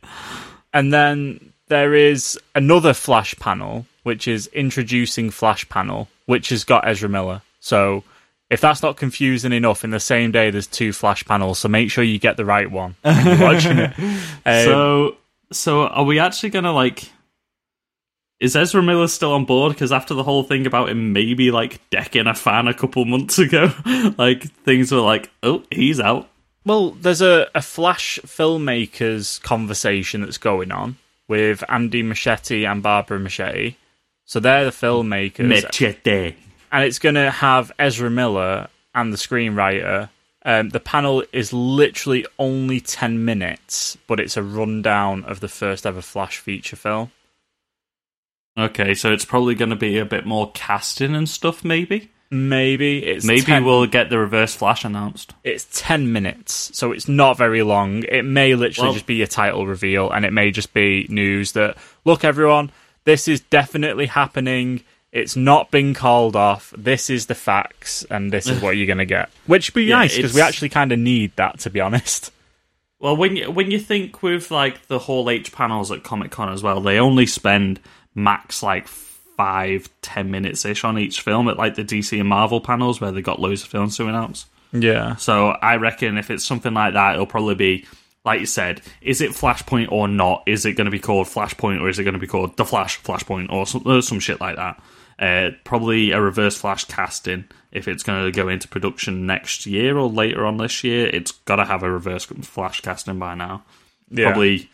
[0.71, 6.87] And then there is another Flash panel, which is introducing Flash panel, which has got
[6.87, 7.41] Ezra Miller.
[7.59, 8.03] So
[8.49, 11.91] if that's not confusing enough, in the same day there's two Flash panels, so make
[11.91, 13.91] sure you get the right one watching it.
[14.45, 15.17] Um, so,
[15.51, 17.11] so are we actually gonna like?
[18.39, 19.73] Is Ezra Miller still on board?
[19.73, 23.39] Because after the whole thing about him maybe like decking a fan a couple months
[23.39, 23.73] ago,
[24.17, 26.29] like things were like, oh, he's out.
[26.63, 33.19] Well, there's a, a Flash filmmakers conversation that's going on with Andy Muschietti and Barbara
[33.19, 33.75] Muschietti.
[34.25, 35.47] So they're the filmmakers.
[35.47, 36.35] Muschietti.
[36.71, 40.09] and it's going to have Ezra Miller and the screenwriter.
[40.43, 45.85] Um, the panel is literally only 10 minutes, but it's a rundown of the first
[45.85, 47.11] ever Flash feature film.
[48.57, 51.63] Okay, so it's probably going to be a bit more casting and stuff.
[51.63, 55.33] Maybe, Maybe it's maybe 10, we'll get the Reverse Flash announced.
[55.43, 58.03] it's 10 minutes, so it's not very long.
[58.03, 61.53] It may literally Well- just be a title reveal, and it may just be news
[61.53, 62.71] that, look, everyone,
[63.05, 64.81] this is definitely happening.
[65.13, 66.73] It's not been called off.
[66.77, 69.29] This is the facts, and this is what you're going to get.
[69.45, 72.31] Which would be Yeah, nice because we actually kind of need that, to be honest.
[72.99, 76.51] Well, when you when you think with like the Hall H panels at Comic Con
[76.51, 77.79] as well, they only spend
[78.15, 78.87] max like
[79.37, 83.11] five ten minutes ish on each film at like the DC and Marvel panels where
[83.11, 84.47] they got loads of films to announce.
[84.73, 85.15] Yeah.
[85.15, 87.85] So I reckon if it's something like that, it'll probably be
[88.25, 88.81] like you said.
[89.01, 90.43] Is it Flashpoint or not?
[90.45, 92.65] Is it going to be called Flashpoint or is it going to be called the
[92.65, 94.81] Flash Flashpoint or some, some shit like that?
[95.19, 99.97] Uh, probably a reverse flash casting if it's going to go into production next year
[99.97, 101.07] or later on this year.
[101.07, 103.63] It's got to have a reverse flash casting by now.
[104.09, 104.25] Yeah.
[104.25, 104.69] Probably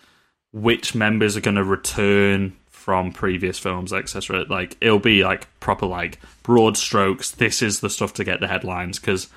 [0.51, 4.45] which members are going to return from previous films, etc.
[4.49, 7.31] Like it'll be like proper like broad strokes.
[7.31, 9.29] This is the stuff to get the headlines because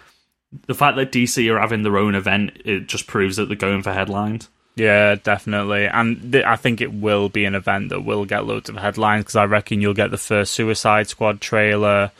[0.66, 3.84] the fact that DC are having their own event it just proves that they're going
[3.84, 4.48] for headlines.
[4.74, 5.86] Yeah, definitely.
[5.86, 9.22] And th- I think it will be an event that will get loads of headlines
[9.22, 12.10] because I reckon you'll get the first Suicide Squad trailer.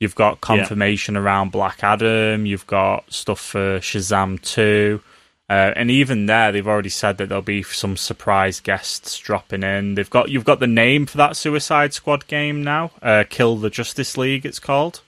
[0.00, 2.46] You've got confirmation around Black Adam.
[2.46, 5.00] You've got stuff for Shazam 2.
[5.50, 9.96] Uh, and even there, they've already said that there'll be some surprise guests dropping in.
[9.96, 12.92] They've got you've got the name for that Suicide Squad game now.
[13.02, 15.00] Uh, Kill the Justice League, it's called.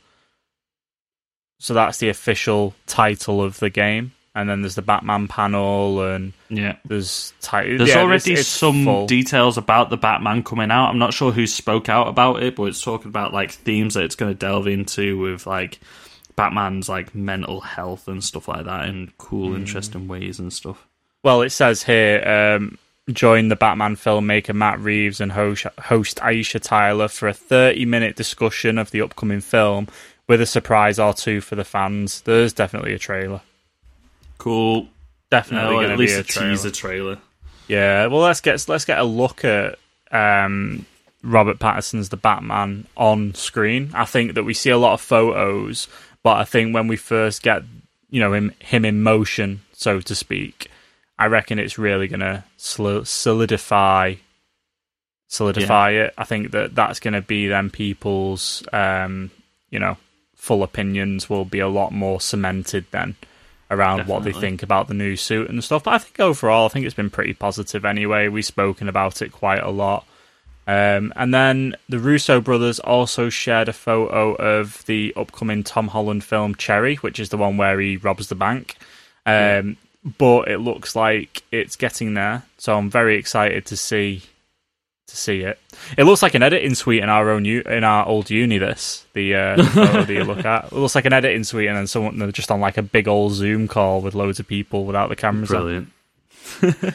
[1.61, 4.13] So that's the official title of the game.
[4.35, 6.77] And then there's the Batman panel, and Yeah.
[6.87, 9.07] there's ti- There's yeah, already it's- it's some full.
[9.07, 10.89] details about the Batman coming out.
[10.89, 14.05] I'm not sure who spoke out about it, but it's talking about like themes that
[14.05, 15.81] it's going to delve into with like
[16.37, 19.57] Batman's like mental health and stuff like that in cool, Hmm.
[19.57, 20.87] interesting ways and stuff.
[21.23, 22.27] Well, it says here,
[22.59, 22.79] um,
[23.13, 28.17] join the Batman filmmaker Matt Reeves and host, host Aisha Tyler for a 30 minute
[28.17, 29.89] discussion of the upcoming film
[30.29, 32.21] with a surprise or two for the fans.
[32.23, 33.41] There's definitely a trailer.
[34.39, 34.89] Cool.
[35.31, 36.51] Definitely No, at to be least a trailer.
[36.51, 37.19] teaser trailer.
[37.69, 39.79] Yeah, well, let's get let's get a look at
[40.11, 40.85] um,
[41.23, 43.91] Robert Pattinson's The Batman on screen.
[43.95, 45.89] I think that we see a lot of photos,
[46.23, 47.63] but I think when we first get
[48.11, 50.71] you know him him in motion, so to speak,
[51.19, 54.15] I reckon it's really going to solidify
[55.29, 56.15] solidify it.
[56.19, 59.31] I think that that's going to be then people's um,
[59.71, 59.97] you know
[60.37, 63.17] full opinions will be a lot more cemented then
[63.71, 65.85] around what they think about the new suit and stuff.
[65.85, 68.29] But I think overall, I think it's been pretty positive anyway.
[68.29, 70.07] We've spoken about it quite a lot.
[70.67, 76.23] Um, and then the Russo brothers also shared a photo of the upcoming Tom Holland
[76.23, 78.77] film Cherry, which is the one where he robs the bank.
[79.27, 79.77] Um,
[80.19, 84.23] But it looks like it's getting there, so I'm very excited to see
[85.09, 85.59] to see it.
[85.99, 88.59] It looks like an editing suite in our own u- in our old uni.
[88.59, 91.69] This the, uh, the photo that you look at it looks like an editing suite,
[91.69, 94.49] and then someone they're just on like a big old Zoom call with loads of
[94.49, 95.61] people without the cameras on.
[95.63, 96.95] Brilliant.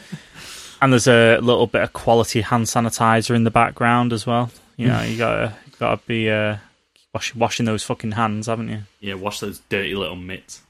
[0.80, 4.50] And there's a little bit of quality hand sanitizer in the background as well.
[4.76, 6.58] You know, you gotta gotta be uh,
[7.12, 8.82] wash, washing those fucking hands, haven't you?
[9.00, 10.62] Yeah, wash those dirty little mitts.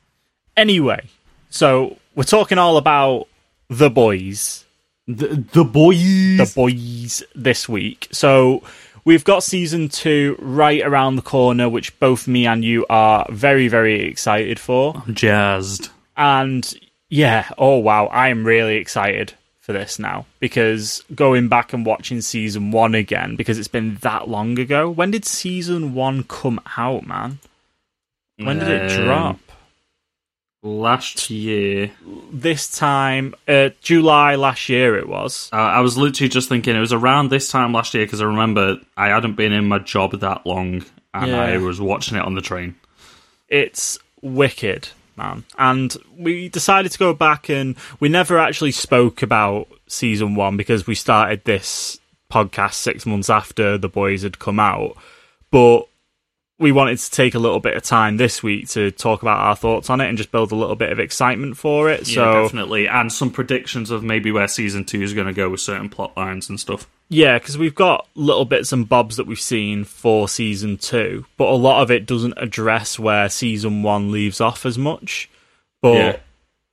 [0.57, 1.07] Anyway,
[1.51, 3.29] so we're talking all about
[3.69, 4.65] the boys,
[5.07, 6.39] The, the boys.
[6.39, 8.09] the boys this week.
[8.13, 8.63] So
[9.05, 13.69] we've got season two right around the corner, which both me and you are very,
[13.69, 15.03] very excited for.
[15.07, 15.91] I'm jazzed.
[16.17, 16.73] And
[17.11, 19.35] yeah, oh wow, I am really excited
[19.69, 24.27] for this now because going back and watching season one again because it's been that
[24.27, 24.89] long ago.
[24.89, 27.39] When did season one come out, man?
[28.39, 29.41] When did it Um, drop?
[30.63, 31.91] Last year.
[32.33, 35.51] This time, uh, July last year, it was.
[35.53, 38.25] Uh, I was literally just thinking it was around this time last year because I
[38.25, 41.43] remember I hadn't been in my job that long and Yeah.
[41.43, 42.75] I was watching it on the train.
[43.51, 45.45] It's wicked, man.
[45.59, 50.87] And we decided to go back and we never actually spoke about season one because
[50.87, 52.01] we started this
[52.33, 54.97] podcast six months after the boys had come out.
[55.51, 55.88] But
[56.59, 59.55] we wanted to take a little bit of time this week to talk about our
[59.55, 62.09] thoughts on it and just build a little bit of excitement for it.
[62.09, 62.89] Yeah, so definitely.
[62.89, 66.17] And some predictions of maybe where season two is going to go with certain plot
[66.17, 66.89] lines and stuff.
[67.09, 71.49] Yeah, because we've got little bits and bobs that we've seen for season two, but
[71.49, 75.31] a lot of it doesn't address where season one leaves off as much.
[75.81, 76.17] But Yeah.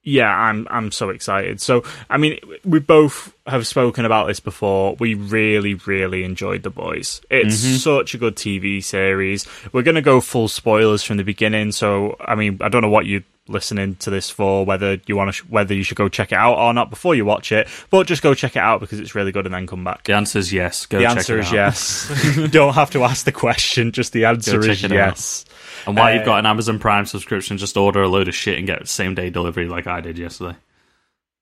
[0.05, 1.59] Yeah, I'm I'm so excited.
[1.59, 4.95] So I mean, we both have spoken about this before.
[4.99, 7.21] We really, really enjoyed the boys.
[7.31, 7.77] It's mm-hmm.
[7.77, 9.47] such a good TV series.
[9.73, 11.71] We're gonna go full spoilers from the beginning.
[11.71, 15.29] So I mean, I don't know what you're listening to this for, whether you want
[15.29, 17.67] to, sh- whether you should go check it out or not before you watch it.
[17.89, 20.03] But just go check it out because it's really good, and then come back.
[20.03, 20.85] The answer is yes.
[20.85, 21.53] Go The check answer is out.
[21.53, 22.49] yes.
[22.51, 25.45] don't have to ask the question, just the answer is yes.
[25.87, 28.57] And while Uh, you've got an Amazon Prime subscription, just order a load of shit
[28.57, 30.57] and get same day delivery like I did yesterday.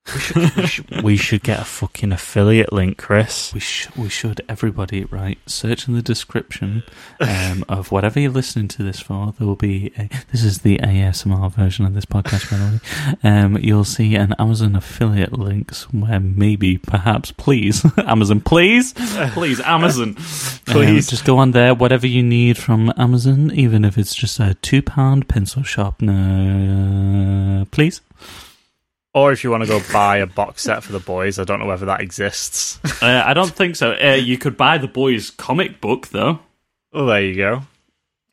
[0.05, 3.53] We, should, we should get a fucking affiliate link, Chris.
[3.53, 6.83] We sh- we should everybody right search in the description
[7.21, 9.33] um, of whatever you're listening to this for.
[9.37, 12.81] There will be a, this is the ASMR version of this podcast, by the
[13.23, 13.29] way.
[13.29, 18.93] Um, you'll see an Amazon affiliate links where maybe, perhaps, please, Amazon, please,
[19.33, 20.15] please, Amazon,
[20.65, 21.07] Please.
[21.07, 21.73] Um, just go on there.
[21.73, 28.01] Whatever you need from Amazon, even if it's just a two pound pencil sharpener, please.
[29.13, 31.59] Or if you want to go buy a box set for the boys, I don't
[31.59, 32.79] know whether that exists.
[33.01, 33.91] Uh, I don't think so.
[33.93, 36.39] Uh, you could buy the boys' comic book though.
[36.93, 37.61] oh, there you go.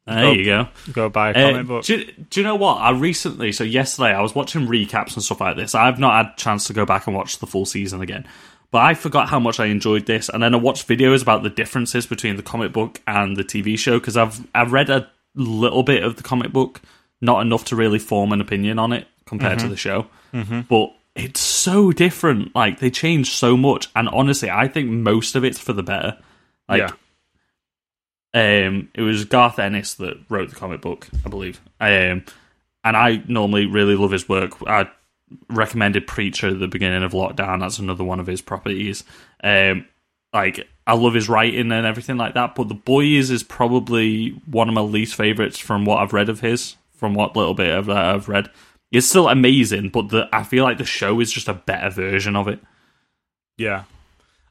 [0.07, 0.69] There Oh, you go.
[0.93, 1.85] Go buy a Uh, comic book.
[1.85, 2.77] Do, you- do you know what?
[2.77, 5.75] I recently, so yesterday, I was watching recaps and stuff like this.
[5.75, 8.27] I've not had a chance to go back and watch the full season again.
[8.73, 11.51] But I forgot how much I enjoyed this, and then I watched videos about the
[11.51, 15.83] differences between the comic book and the TV show because I've I've read a little
[15.83, 16.81] bit of the comic book,
[17.21, 20.07] not enough to really form an opinion on it compared to the show.
[20.69, 22.55] But it's so different.
[22.55, 26.19] Like they changed so much, and honestly, I think most of it's for the better.
[26.69, 26.93] Like
[28.35, 28.67] yeah.
[28.67, 31.61] um, it was Garth Ennis that wrote the comic book, I believe.
[31.81, 32.25] Um,
[32.85, 34.53] and I normally really love his work.
[34.67, 34.91] I
[35.49, 37.61] recommended Preacher at the beginning of lockdown.
[37.61, 39.05] That's another one of his properties.
[39.43, 39.87] Um,
[40.33, 42.55] like I love his writing and everything like that.
[42.55, 46.41] But The Boys is probably one of my least favorites from what I've read of
[46.41, 46.77] his.
[46.95, 48.51] From what little bit of that I've read,
[48.93, 49.89] it's still amazing.
[49.91, 52.61] But the I feel like the show is just a better version of it.
[53.57, 53.85] Yeah.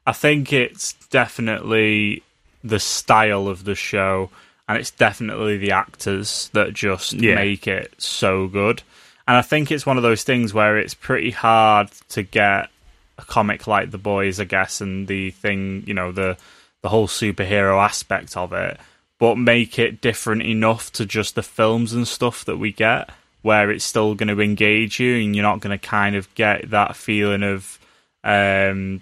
[0.06, 2.22] I think it's definitely
[2.64, 4.30] the style of the show
[4.68, 7.34] and it's definitely the actors that just Yeah.
[7.34, 8.82] make it so good.
[9.26, 12.70] And I think it's one of those things where it's pretty hard to get
[13.18, 16.36] a comic like The Boys, I guess, and the thing, you know, the
[16.82, 18.80] the whole superhero aspect of it,
[19.18, 23.10] but make it different enough to just the films and stuff that we get
[23.42, 26.70] where it's still going to engage you and you're not going to kind of get
[26.70, 27.78] that feeling of
[28.24, 29.00] um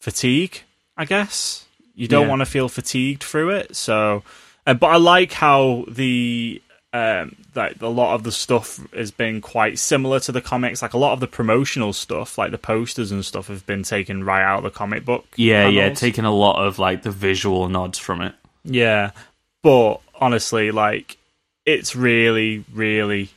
[0.00, 0.62] fatigue,
[0.96, 1.66] I guess.
[1.94, 2.28] You don't Yeah.
[2.28, 3.76] want to feel fatigued through it.
[3.76, 4.22] So,
[4.66, 9.40] uh, but I like how the um, like a lot of the stuff has been
[9.40, 10.82] quite similar to the comics.
[10.82, 14.24] Like a lot of the promotional stuff, like the posters and stuff, have been taken
[14.24, 15.24] right out of the comic book.
[15.36, 16.00] Yeah, yeah, panels.
[16.00, 18.34] taking a lot of like the visual nods from it.
[18.64, 19.12] Yeah,
[19.62, 21.16] but honestly, like
[21.66, 23.30] it's really, really,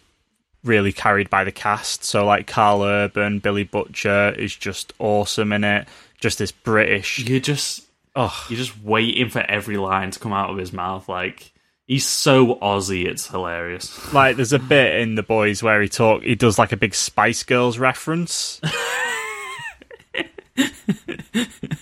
[0.64, 2.04] really carried by the cast.
[2.04, 5.88] So like Karl Urban, Billy Butcher is just awesome in it.
[6.20, 7.20] Just this British.
[7.20, 7.84] You're just
[8.16, 11.10] Oh, You're just waiting for every line to come out of his mouth.
[11.10, 11.52] Like
[11.88, 14.14] he's so Aussie, it's hilarious.
[14.14, 16.22] like there's a bit in the boys where he talk.
[16.22, 18.62] He does like a big Spice Girls reference.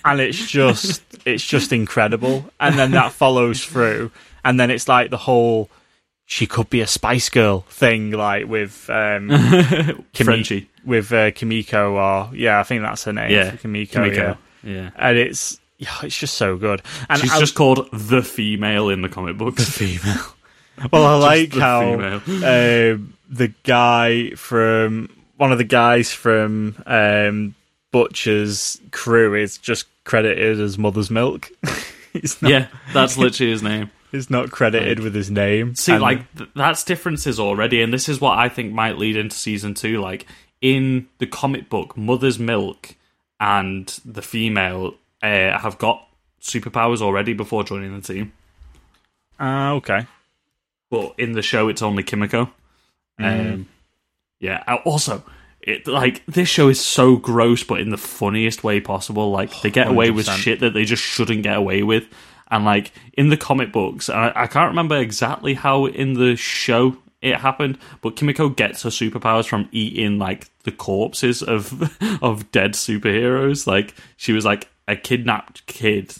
[0.04, 2.46] and it's just it's just incredible.
[2.58, 4.10] And then that follows through,
[4.42, 5.68] and then it's like the whole
[6.32, 9.28] she could be a Spice Girl thing, like with um,
[10.14, 10.70] Kimi- Frenchie.
[10.82, 13.30] with uh, Kimiko, or yeah, I think that's her name.
[13.30, 14.02] Yeah, Kimiko.
[14.04, 14.38] Kimiko.
[14.62, 14.72] Yeah.
[14.72, 14.90] Yeah.
[14.96, 16.80] and it's yeah, it's just so good.
[17.10, 19.62] And She's I- just called the female in the comic books.
[19.66, 20.24] The female.
[20.90, 27.54] Well, I like how um, the guy from one of the guys from um,
[27.90, 31.50] Butcher's crew is just credited as Mother's Milk.
[32.40, 33.90] yeah, that's literally his name.
[34.12, 35.74] He's not credited with his name.
[35.74, 39.16] See, And- like th- that's differences already, and this is what I think might lead
[39.16, 40.00] into season two.
[40.00, 40.26] Like
[40.60, 42.94] in the comic book, Mother's Milk
[43.40, 46.06] and the female uh, have got
[46.40, 48.32] superpowers already before joining the team,
[49.40, 50.06] ah, okay,
[50.90, 52.50] but in the show, it's only Kimiko.
[53.18, 53.68] Um,
[54.40, 54.62] yeah.
[54.66, 55.22] uh, Also,
[55.60, 59.30] it like this show is so gross, but in the funniest way possible.
[59.30, 60.36] Like they get away with 100%.
[60.38, 62.04] shit that they just shouldn't get away with.
[62.52, 66.98] And like in the comic books, I, I can't remember exactly how in the show
[67.22, 71.82] it happened, but Kimiko gets her superpowers from eating like the corpses of
[72.22, 73.66] of dead superheroes.
[73.66, 76.14] Like she was like a kidnapped kid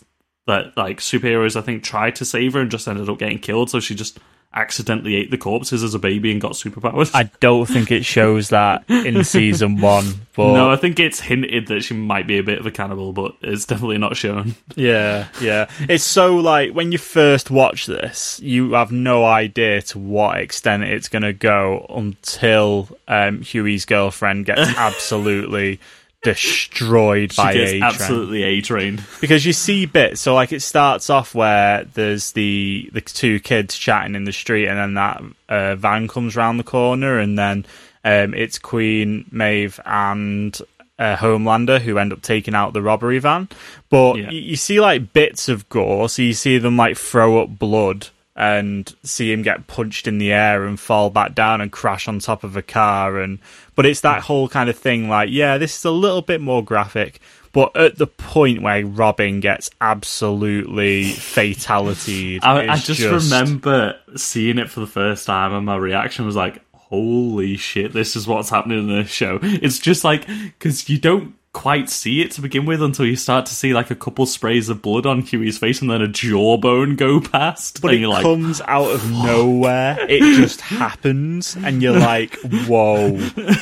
[0.46, 3.68] that like superheroes I think tried to save her and just ended up getting killed.
[3.68, 4.18] So she just
[4.54, 7.10] accidentally ate the corpses as a baby and got superpowers.
[7.14, 11.68] I don't think it shows that in season one, but no, I think it's hinted
[11.68, 14.54] that she might be a bit of a cannibal, but it's definitely not shown.
[14.74, 15.68] Yeah, yeah.
[15.80, 20.84] It's so like when you first watch this, you have no idea to what extent
[20.84, 25.78] it's going to go until um, Hughie's girlfriend gets absolutely
[26.22, 27.82] destroyed by A Train.
[27.82, 29.02] absolutely A trained.
[29.20, 33.76] Because you see bits, so like it starts off where there's the the two kids
[33.76, 37.66] chatting in the street, and then that uh, van comes round the corner, and then
[38.04, 40.58] um, it's Queen Maeve and
[40.98, 43.48] uh, Homelander who end up taking out the robbery van.
[43.90, 44.26] But Yeah.
[44.26, 48.08] y- you see like bits of gore, so you see them like throw up blood
[48.34, 52.18] and see him get punched in the air and fall back down and crash on
[52.18, 53.38] top of a car and
[53.74, 56.64] but it's that whole kind of thing like yeah this is a little bit more
[56.64, 57.20] graphic
[57.52, 64.70] but at the point where Robin gets absolutely fatality I, I just, remember seeing it
[64.70, 67.92] for the first time, and my reaction was like, "Holy shit!
[67.92, 72.22] This is what's happening in this show." It's just like because you don't quite see
[72.22, 75.04] it to begin with until you start to see like a couple sprays of blood
[75.04, 77.82] on Hughie's face and then a jawbone go past.
[77.82, 79.98] but and it like, comes out of nowhere.
[80.08, 81.56] It just happens.
[81.56, 82.36] And you're like
[82.66, 83.18] whoa.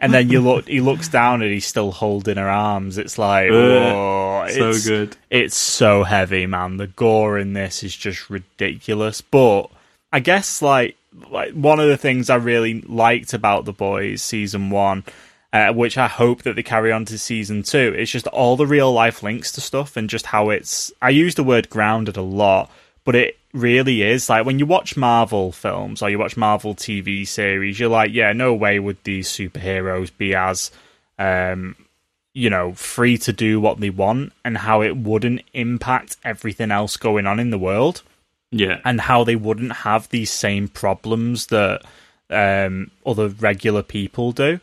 [0.00, 2.98] And then you look he looks down and he's still holding her arms.
[2.98, 4.46] It's like whoa.
[4.50, 5.16] So it's, good.
[5.30, 6.76] it's so heavy man.
[6.76, 9.20] The gore in this is just ridiculous.
[9.20, 9.70] But
[10.12, 10.96] i guess like
[11.30, 15.02] like one of the things i really liked about the boys season one
[15.54, 17.94] uh, which I hope that they carry on to season two.
[17.96, 20.92] It's just all the real life links to stuff and just how it's.
[21.00, 22.70] I use the word grounded a lot,
[23.04, 27.26] but it really is like when you watch Marvel films or you watch Marvel TV
[27.26, 30.72] series, you're like, yeah, no way would these superheroes be as,
[31.20, 31.76] um,
[32.32, 36.96] you know, free to do what they want and how it wouldn't impact everything else
[36.96, 38.02] going on in the world
[38.56, 41.82] yeah, and how they wouldn't have these same problems that
[42.30, 44.60] um, other regular people do.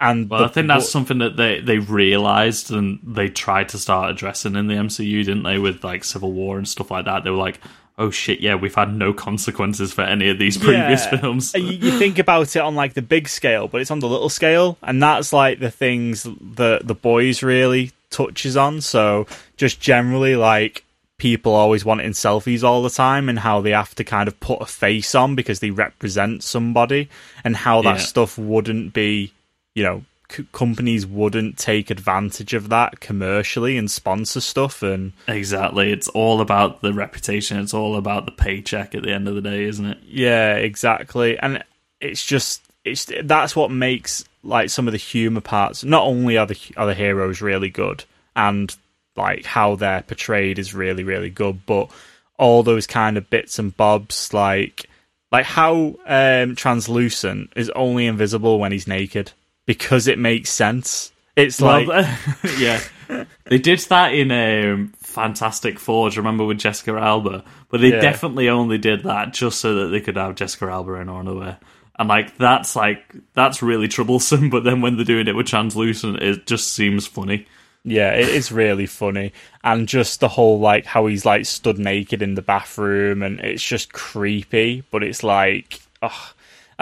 [0.00, 3.68] And Well, the- I think that's but- something that they they realized and they tried
[3.70, 5.58] to start addressing in the MCU, didn't they?
[5.58, 7.22] With like Civil War and stuff like that.
[7.24, 7.60] They were like,
[7.98, 11.18] "Oh shit, yeah, we've had no consequences for any of these previous Yeah.
[11.20, 14.08] films." You, you think about it on like the big scale, but it's on the
[14.08, 18.80] little scale, and that's like the things that the boys really touches on.
[18.80, 19.26] So
[19.58, 20.82] just generally, like
[21.18, 24.62] people always wanting selfies all the time, and how they have to kind of put
[24.62, 27.10] a face on because they represent somebody,
[27.44, 28.04] and how that Yeah.
[28.04, 29.32] stuff wouldn't be,
[29.74, 30.04] you know.
[30.30, 35.90] c- Companies wouldn't take advantage of that commercially and sponsor stuff, and Exactly.
[35.92, 37.58] It's all about the reputation.
[37.58, 39.98] It's all about the paycheck at the end of the day, isn't it?
[40.06, 41.38] Yeah, exactly.
[41.38, 41.64] And
[42.00, 45.84] it's just it's that's what makes like some of the humor parts.
[45.84, 48.04] Not only are the are the heroes really good,
[48.36, 48.74] and
[49.16, 51.90] like how they're portrayed is really really good, but
[52.38, 54.86] all those kind of bits and bobs, like
[55.32, 59.32] like how um, translucent is only invisible when he's naked
[59.70, 61.12] because it makes sense.
[61.36, 61.86] It's like
[62.58, 62.80] yeah,
[63.44, 67.44] they did that in um, Fantastic you remember with Jessica Alba?
[67.68, 68.00] But they Yeah.
[68.00, 71.58] definitely only did that just so that they could have Jessica Alba in underwear.
[72.00, 74.50] And like that's like that's really troublesome.
[74.54, 77.46] But then when they're doing it with translucent, it just seems funny.
[77.84, 79.32] Yeah, it is really funny,
[79.62, 83.62] and just the whole like how he's like stood naked in the bathroom, and it's
[83.62, 84.82] just creepy.
[84.90, 86.34] But it's like, ugh.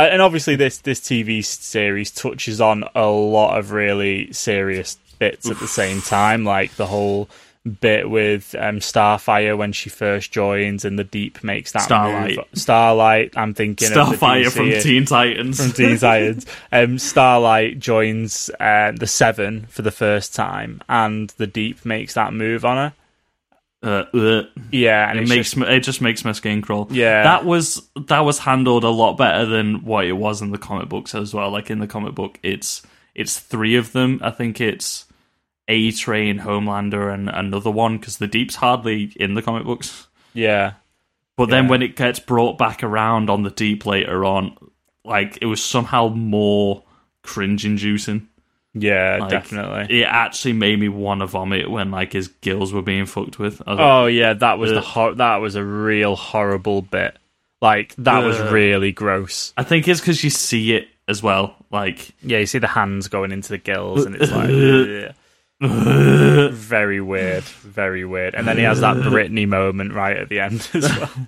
[0.05, 5.59] And obviously this this TV series touches on a lot of really serious bits at
[5.59, 7.29] the same time, like the whole
[7.81, 12.37] bit with um, Starfire when she first joins and the Deep makes that Starlight.
[12.37, 12.45] move.
[12.55, 13.37] Starlight.
[13.37, 15.61] I'm thinking of Starfire from Teen Titans.
[15.61, 16.47] from Teen Titans.
[16.73, 22.33] Um, Starlight joins uh, the Seven for the first time, and the Deep makes that
[22.33, 22.93] move on her.
[23.83, 24.47] Uh, ugh.
[24.73, 26.89] Yeah, and it makes just- me, it just makes my skin crawl.
[26.91, 27.23] Yeah.
[27.23, 30.89] that was that was handled a lot better than what it was in the comic
[30.89, 31.51] books as well.
[31.51, 32.83] Like in the comic book, it's
[33.15, 34.21] it's three of them.
[34.23, 35.07] I think it's
[35.69, 40.07] A Train, Homelander, and another one because the Deep's hardly in the comic books.
[40.35, 40.73] yeah,
[41.37, 44.57] But then when it gets brought back around on the Deep later on,
[45.05, 46.85] like it was somehow more
[47.23, 48.29] cringe inducing.
[48.81, 50.01] Yeah, Like, definitely.
[50.01, 53.63] It actually made me want to vomit when like his gills were being fucked with.
[53.67, 54.85] Oh yeah, that was the Ugh.
[54.85, 57.19] hor- that was a real horrible bit.
[57.61, 59.53] Like that was really gross.
[59.57, 61.57] I think it's because you see it as well.
[61.71, 65.15] Like Yeah, you see the hands going into the gills, and it's like
[66.53, 68.35] very weird, very weird.
[68.35, 71.11] And then he has that Britney moment right at the end as well.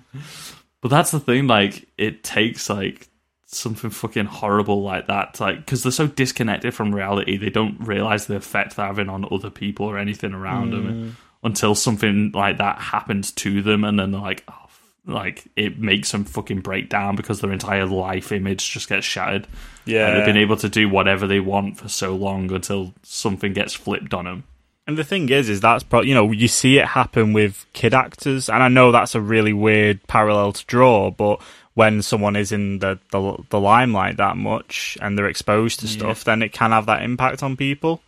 [0.81, 3.07] But that's the thing, like, it takes, like,
[3.53, 8.25] something fucking horrible like that, like, because they're so disconnected from reality, they don't realize
[8.25, 11.11] the effect they're having on other people or anything around them mm.
[11.43, 14.67] until something like that happens to them, and then they're like, oh,
[15.05, 19.47] like, it makes them fucking break down because their entire life image just gets shattered.
[19.85, 23.53] Yeah, And they've been able to do whatever they want for so long until something
[23.53, 24.43] gets flipped on them.
[24.87, 27.93] And the thing is, is that's pro- you know you see it happen with kid
[27.93, 31.39] actors, and I know that's a really weird parallel to draw, but
[31.73, 36.23] when someone is in the the, the limelight that much and they're exposed to stuff,
[36.23, 38.01] then it can have that impact on people.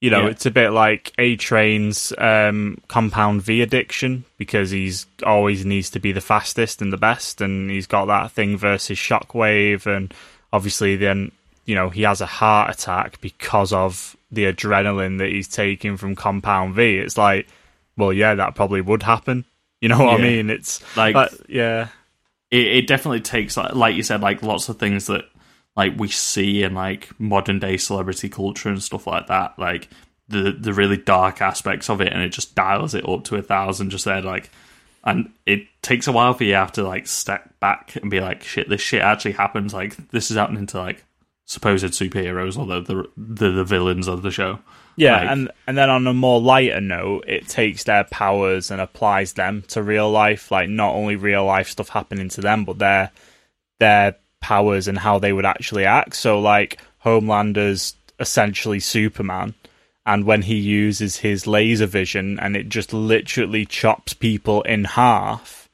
[0.00, 0.30] You know, Yeah.
[0.30, 5.98] it's a bit like A Train's um, Compound V addiction because he's always needs to
[5.98, 10.14] be the fastest and the best, and he's got that thing versus Shockwave, and
[10.52, 11.32] obviously then
[11.66, 16.14] you know he has a heart attack because of the adrenaline that he's taking from
[16.14, 16.98] Compound V.
[16.98, 17.48] It's like,
[17.96, 19.44] well, yeah, that probably would happen.
[19.80, 20.48] You know what I mean?
[20.50, 21.88] It's Like- like, yeah,
[22.50, 25.24] it, it definitely takes like, you said like lots of things that
[25.76, 29.88] like we see in like modern day celebrity culture and stuff like that like
[30.28, 33.42] the the really dark aspects of it and it just dials it up to a
[33.42, 34.50] thousand just there like
[35.04, 38.20] and it takes a while for you to have to like step back and be
[38.20, 41.04] like shit this shit actually happens like this is happening to like
[41.44, 44.58] supposed superheroes although the the, the villains of the show
[44.98, 48.80] yeah, Like- and and then on a more lighter note, it takes their powers and
[48.80, 50.50] applies them to real life.
[50.50, 53.10] Like not only real life stuff happening to them, but their
[53.80, 56.14] their powers and how they would actually act.
[56.16, 59.54] So like Homelander's essentially Superman.
[60.06, 65.68] And when he uses his laser vision and it just literally chops people in half,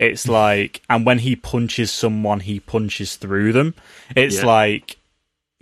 [0.00, 3.74] it's like, and when he punches someone, he punches through them.
[4.16, 4.46] It's Yeah.
[4.46, 4.96] like,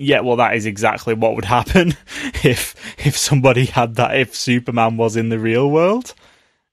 [0.05, 1.97] yeah, well, that is exactly what would happen
[2.45, 2.75] if
[3.05, 4.17] if somebody had that.
[4.17, 6.15] If Superman was in the real world,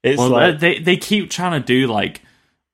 [0.03, 2.21] it's well like, they they keep trying to do like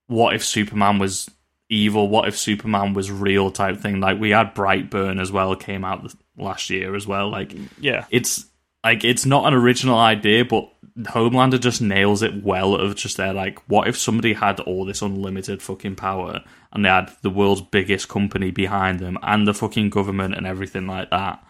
[0.07, 1.29] what if superman was
[1.69, 2.07] evil?
[2.07, 3.99] What if superman was real type thing?
[3.99, 7.29] Like we had brightburn as well came out last year as well.
[7.29, 8.45] Like yeah, it's
[8.83, 10.71] like it's not an original idea but
[11.03, 15.01] homelander just nails it well of just there like what if somebody had all this
[15.01, 16.41] unlimited fucking power
[16.73, 20.87] and they had the world's biggest company behind them and the fucking government and everything
[20.87, 21.43] like that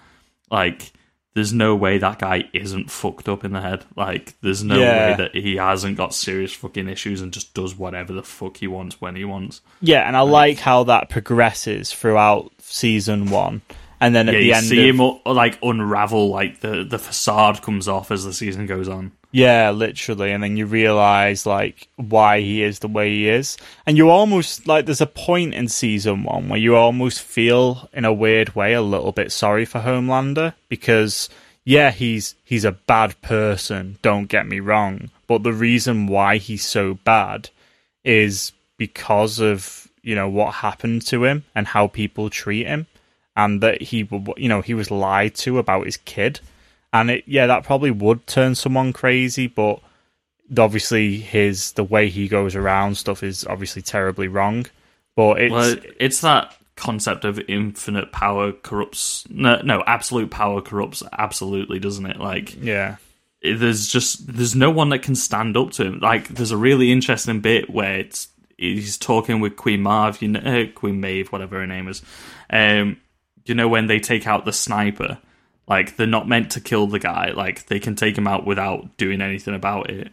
[0.51, 0.91] like
[1.33, 3.85] there's no way that guy isn't fucked up in the head.
[3.95, 5.09] Like, there's no Yeah.
[5.11, 8.65] way that he hasn't got serious fucking issues and just does whatever the fuck he
[8.65, 9.61] wants when he wants.
[9.79, 13.61] yeah, and I like how that progresses throughout season one,
[14.01, 17.61] and then at yeah, the end, see of, him like unravel, like the the facade
[17.61, 19.11] comes off as the season goes on.
[19.37, 23.95] Yeah, literally, and then you realize like why he is the way he is, and
[23.95, 28.11] you almost like there's a point in season one where you almost feel in a
[28.11, 31.29] weird way a little bit sorry for Homelander because
[31.63, 33.99] yeah, he's he's a bad person.
[34.01, 37.51] Don't get me wrong, but the reason why he's so bad
[38.03, 42.87] is because of you know what happened to him and how people treat him,
[43.35, 46.39] and that he you know he was lied to about his kid
[46.93, 49.79] and it yeah that probably would turn someone crazy but
[50.57, 54.65] obviously his the way he goes around stuff is obviously terribly wrong
[55.15, 59.25] but it's Well, it's that concept of infinite power corrupts.
[59.31, 62.19] No, no, absolute power corrupts absolutely, doesn't it?
[62.19, 62.97] Like, yeah
[63.41, 65.99] there's just there's no one that can stand up to him.
[65.99, 70.39] Like there's a really interesting bit where it's he's talking with Queen Marv, you know,
[70.39, 72.01] uh, Queen Maeve, whatever her name is.
[72.49, 72.97] Um,
[73.45, 75.19] you know when they take out the sniper,
[75.67, 77.31] like they're not meant to kill the guy.
[77.31, 80.09] Like they can take him out without doing anything about it.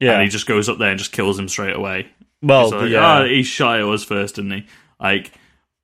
[0.00, 2.08] yeah And he just goes up there and just kills him straight away.
[2.42, 4.66] well like, yeah oh, he shot at us first, didn't he?
[5.00, 5.32] Like,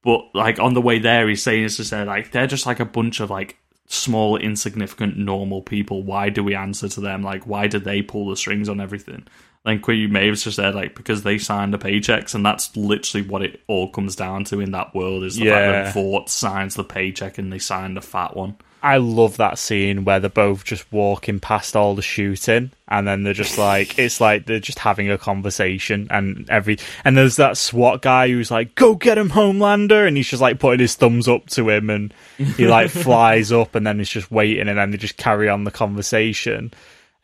[0.03, 2.81] but like on the way there, he's saying it's just there, like they're just like
[2.81, 3.57] a bunch of like
[3.87, 6.03] small, insignificant, normal people.
[6.03, 7.22] Why do we answer to them?
[7.22, 9.27] Like, why do they pull the strings on everything?
[9.64, 13.41] Think Queen Maeve's just said like because they signed the paychecks, and that's literally what
[13.43, 15.53] it all comes down to in that world is the Yeah.
[15.55, 18.57] fact that Vought signs the paycheck and they signed a fat one.
[18.85, 23.22] I love that scene where they're both just walking past all the shooting, and then
[23.22, 27.57] they're just like, it's like they're just having a conversation, and every and there's that
[27.57, 31.26] SWAT guy who's like, "Go get him, Homelander," and he's just like putting his thumbs
[31.28, 34.91] up to him, and he like flies up, and then he's just waiting, and then
[34.91, 36.70] they just carry on the conversation,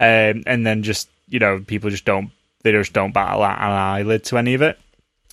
[0.01, 2.31] um, and then just you know people just don't
[2.63, 4.79] they just don't bat an eyelid to any of it.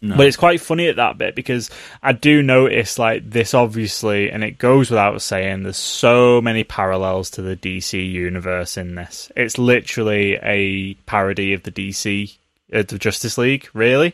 [0.02, 1.72] But it's quite funny at that bit because
[2.04, 7.32] I do notice like this obviously, and it goes without saying, there's so many parallels
[7.32, 9.32] to the DC universe in this.
[9.36, 12.38] It's literally a parody of the DC,
[12.72, 14.14] uh, the Justice League, really.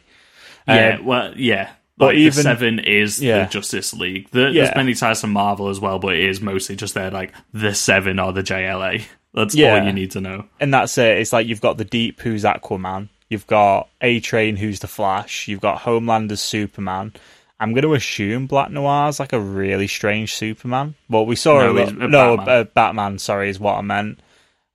[0.67, 1.71] Yeah, Um, well, yeah.
[1.97, 3.43] but Like, even- the Seven is yeah.
[3.43, 4.29] the Justice League.
[4.31, 4.63] The, Yeah.
[4.63, 7.75] There's many ties to Marvel as well, but it is mostly just there like the
[7.75, 9.03] Seven are the JLA.
[9.33, 9.79] That's Yeah.
[9.79, 10.45] all you need to know.
[10.61, 11.17] and that's it.
[11.17, 13.09] It's like you've got the Deep, who's Aquaman.
[13.33, 15.47] You've got A Train, who's the Flash.
[15.47, 17.13] You've got Homelander's Superman.
[17.59, 20.93] I'm going to assume Black Noir's like a really strange Superman.
[21.09, 22.55] Well, we saw No, a, he's a no Batman.
[22.59, 23.17] uh, Batman.
[23.19, 24.19] Sorry, is what I meant.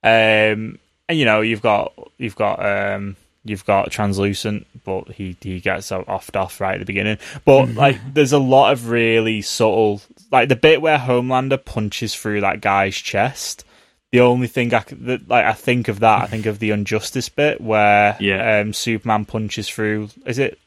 [0.03, 5.59] Um, and you know, you've got you've got um, you've got translucent, but he he
[5.59, 7.17] gets offed off right at the beginning.
[7.45, 10.01] But like, there's a lot of really subtle,
[10.31, 13.65] like the bit where Homelander punches through that guy's chest.
[14.11, 17.29] The only thing I that, like I think of that I think of the Injustice
[17.29, 18.59] bit where Yeah.
[18.59, 20.09] um, Superman punches through.
[20.25, 20.57] Is it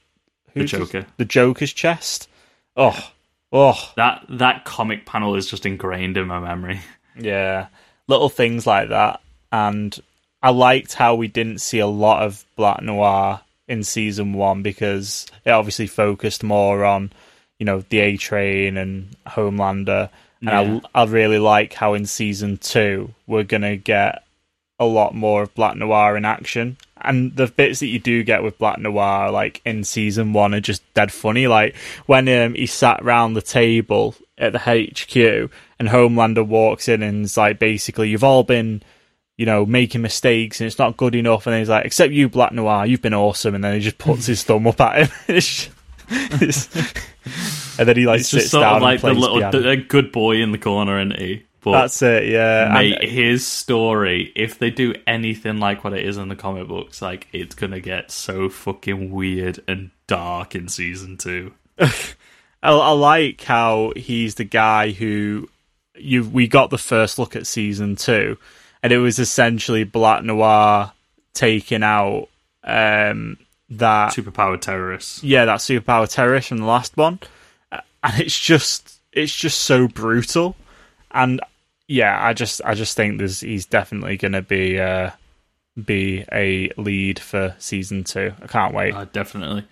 [0.55, 1.07] The does- Joker.
[1.17, 2.29] The Joker's chest.
[2.77, 3.11] Oh,
[3.53, 6.81] oh, That that comic panel is just ingrained in my memory.
[7.19, 7.67] Yeah,
[8.09, 9.21] little things like that,
[9.53, 9.95] and
[10.43, 15.27] I liked how we didn't see a lot of Black Noir in season one because
[15.45, 17.13] it obviously focused more on,
[17.59, 20.09] you know, the A Train and Homelander,
[20.43, 20.89] and Yeah.
[20.95, 24.23] I I really like how in season two we're gonna get
[24.79, 26.77] a lot more of Black Noir in action.
[27.05, 30.61] And the bits that you do get with Black Noir, like in season one, are
[30.61, 31.47] just dead funny.
[31.49, 31.75] Like
[32.07, 37.25] when um, he sat round the table at the HQ and Homelander walks in and
[37.25, 38.83] is like, basically, you've all been,
[39.37, 41.47] you know, making mistakes and it's not good enough.
[41.47, 43.55] And he's like, except you, Black Noir, you've been awesome.
[43.57, 45.09] And then he just puts his thumb up at him.
[45.29, 45.69] It's
[46.41, 46.99] just-
[47.79, 49.39] and then he like It's sits just sort down of like and the plays little
[49.39, 49.61] piano.
[49.77, 51.45] the, good boy in the corner, and he.
[51.65, 52.73] But That's it, yeah.
[52.75, 56.67] mate, And- his story, if they do anything like what it is in the comic
[56.67, 61.53] books, like it's gonna get so fucking weird and dark in season two.
[61.79, 61.93] I,
[62.63, 65.49] I like how he's the guy who
[65.97, 68.39] you we got the first look at season two,
[68.83, 70.91] and it was essentially Black Noir
[71.33, 72.29] taking out
[72.65, 73.37] um,
[73.71, 75.23] that Superpowered terrorists.
[75.23, 77.21] yeah that superpower terrorist from the last one,
[78.03, 80.57] and it's just it's just so brutal,
[81.11, 81.41] and
[81.89, 85.11] yeah, I just I just think there's he's definitely gonna be uh,
[85.83, 88.33] be a lead for season two.
[88.43, 88.95] I can't wait.
[88.95, 89.67] Uh, definitely.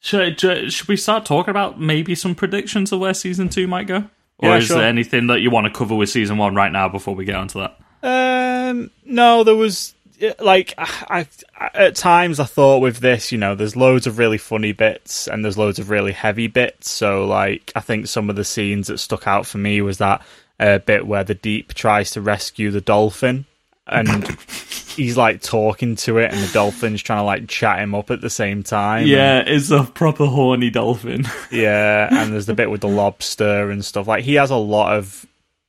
[0.00, 3.86] Should, should should we start talking about maybe some predictions of where season two might
[3.86, 4.08] go?
[4.38, 4.78] Or Yeah, is sure.
[4.78, 7.36] there anything that you want to cover with season one right now before we get
[7.36, 7.78] onto that?
[8.02, 9.94] Um, no, there was
[10.38, 14.38] like I, I at times I thought with this, you know, there's loads of really
[14.38, 16.90] funny bits and there's loads of really heavy bits.
[16.90, 20.22] So like I think some of the scenes that stuck out for me was that
[20.60, 23.44] uh, bit where the deep tries to rescue the dolphin
[23.86, 24.28] and
[24.96, 28.20] he's like talking to it and the dolphin's trying to like chat him up at
[28.20, 29.06] the same time.
[29.06, 31.26] Yeah, it's a proper horny dolphin.
[31.50, 34.08] Yeah, and there's the bit with the lobster and stuff.
[34.08, 35.24] Like he has a lot of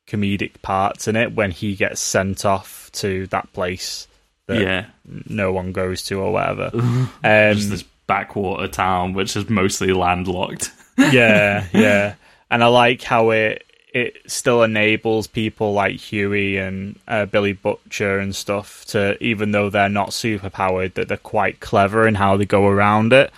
[0.08, 4.08] comedic parts in it when he gets sent off to that place
[4.48, 4.86] that yeah,
[5.28, 6.70] no one goes to or whatever.
[7.24, 10.72] just Um, this backwater town which is mostly landlocked.
[10.98, 12.16] yeah, yeah,
[12.52, 18.20] and I like how it it still enables people like Hughie and uh, Billy Butcher
[18.20, 22.36] and stuff to, even though they're not super powered, that they're quite clever in how
[22.36, 23.32] they go around it.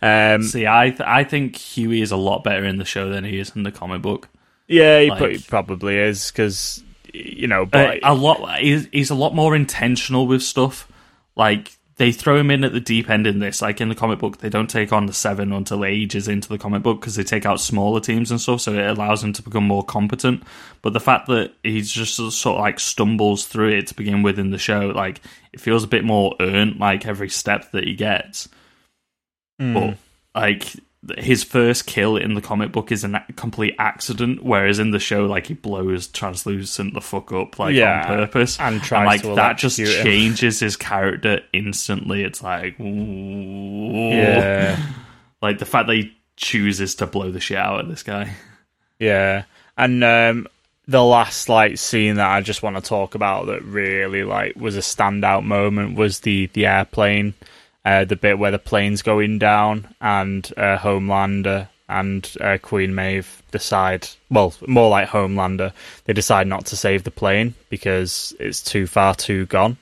[0.00, 3.24] Um, See, I th- I think Hughie is a lot better in the show than
[3.24, 4.28] he is in the comic book.
[4.68, 6.84] yeah, he, like- he probably is because
[7.14, 8.58] you know, Uh, but a lot.
[8.58, 10.90] He's, he's a lot more intentional with stuff.
[11.36, 13.62] Like they throw him in at the deep end in this.
[13.62, 16.58] Like in the comic book, they don't take on the seven until ages into the
[16.58, 18.60] comic book because they take out smaller teams and stuff.
[18.60, 20.42] So it allows him to become more competent.
[20.82, 24.38] But the fact that he's just sort of like stumbles through it to begin with
[24.38, 25.20] in the show, like
[25.52, 26.80] it feels a bit more earned.
[26.80, 28.48] Like every step that he gets.
[29.60, 29.74] Hmm.
[29.74, 29.96] But
[30.34, 30.72] like
[31.18, 35.26] his first kill in the comic book is a complete accident, whereas in the show,
[35.26, 39.58] like he blows translucent the fuck up like Yeah, on purpose, and tries like that
[39.58, 39.86] just him.
[39.86, 42.22] changes his character instantly.
[42.22, 44.10] It's like, ooh.
[44.10, 44.78] yeah.
[45.42, 48.34] like the fact that he chooses to blow the shit out of this guy.
[48.98, 49.44] Yeah,
[49.76, 50.46] and um,
[50.86, 54.76] the last like scene that I just want to talk about that really like was
[54.76, 57.34] a standout moment was the the airplane,
[57.84, 63.42] uh, the bit where the plane's going down and uh, Homelander and uh, Queen Maeve
[63.50, 65.72] decide, well, more like Homelander,
[66.04, 69.76] they decide not to save the plane because it's too far too gone.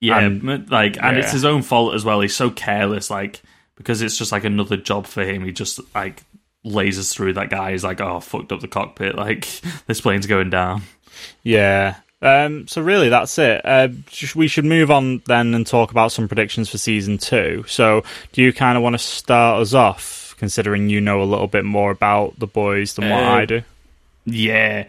[0.00, 2.20] Yeah, And- like, and it's his own fault as well.
[2.20, 3.40] He's so careless, like,
[3.76, 5.44] because it's just like another job for him.
[5.44, 6.22] He just like
[6.64, 7.72] lasers through that guy.
[7.72, 9.14] He's like, oh, fucked up the cockpit.
[9.14, 9.46] Like,
[9.86, 10.82] this plane's going down.
[11.42, 11.96] Yeah.
[12.22, 13.62] Um, so really, that's it.
[13.64, 13.88] Uh,
[14.34, 17.64] we should move on then and talk about some predictions for season two.
[17.66, 18.02] So,
[18.32, 21.64] do you kind of want to start us off, considering you know a little bit
[21.64, 23.62] more about the boys than what Uh, I do?
[24.26, 24.84] Yeah,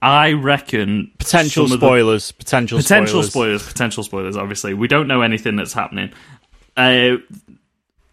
[0.00, 2.30] I reckon Potential of the- spoilers.
[2.30, 3.30] Potential potential spoilers.
[3.30, 3.62] spoilers.
[3.66, 4.36] potential spoilers.
[4.36, 6.10] Obviously, we don't know anything that's happening.
[6.76, 7.16] Uh,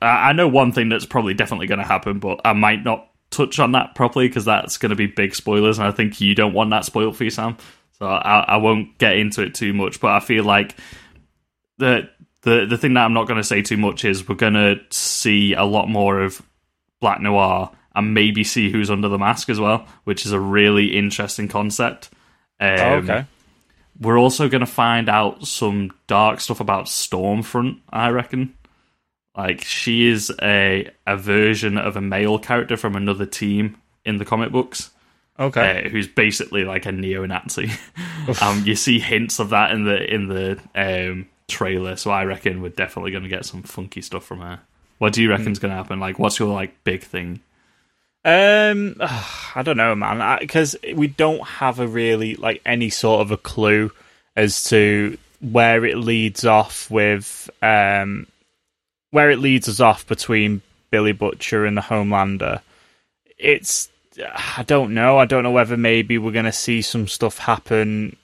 [0.01, 3.07] I I know one thing that's probably definitely going to happen, but I might not
[3.29, 6.33] touch on that properly because that's going to be big spoilers, and I think you
[6.33, 7.57] don't want that spoiled for you, Sam.
[7.99, 9.99] So I, I won't get into it too much.
[9.99, 10.75] But I feel like
[11.77, 12.09] the
[12.41, 14.79] the the thing that I'm not going to say too much is we're going to
[14.91, 16.41] see a lot more of
[16.99, 20.97] Black Noir and maybe see who's under the mask as well, which is a really
[20.97, 22.09] interesting concept.
[22.59, 23.25] Um, Oh, okay.
[23.99, 28.55] we're also going to find out some dark stuff about Stormfront, I reckon.
[29.37, 34.25] Like she is a a version of a male character from another team in the
[34.25, 34.91] comic books,
[35.39, 35.85] Okay.
[35.85, 37.71] uh, who's basically like a neo-Nazi.
[38.41, 42.61] um, you see hints of that in the in the um, trailer, so I reckon
[42.61, 44.61] we're definitely going to get some funky stuff from her.
[44.97, 45.99] What do you reckon reckon's going to happen?
[45.99, 47.41] Like, what's your like big thing?
[48.23, 48.95] Um,
[49.55, 53.37] I don't know, man, because we don't have a really like any sort of a
[53.37, 53.91] clue
[54.35, 58.25] as to where it leads off with um
[59.11, 60.61] where it leads us off between
[60.91, 62.61] Billy Butcher and the Homelander.
[63.37, 65.17] It's I don't know.
[65.17, 68.15] I don't know whether maybe we're going to see some stuff happen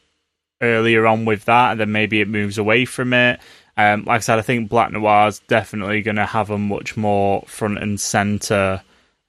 [0.62, 3.40] earlier on with that, and then maybe it moves away from it.
[3.78, 7.44] Um, like I said, I think Black Noir's definitely going to have a much more
[7.48, 8.82] front and center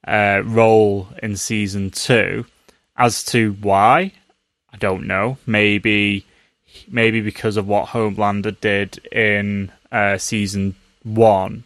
[0.07, 2.45] uh, role in season two.
[2.95, 4.11] As to why,
[4.71, 5.37] I don't know.
[5.47, 6.25] Maybe,
[6.87, 11.63] maybe because of what Homelander did in uh, season one,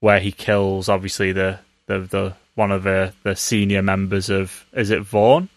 [0.00, 4.90] where he kills obviously the the, the one of the, the senior members of is
[4.90, 5.48] it Vaughn?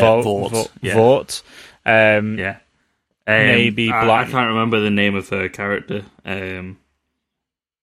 [0.00, 2.16] Vought, Vought- yeah.
[2.18, 2.58] Um, Yeah.
[3.26, 6.02] Um, Maybe I, Black- I can't remember the name of her character.
[6.24, 6.78] Um,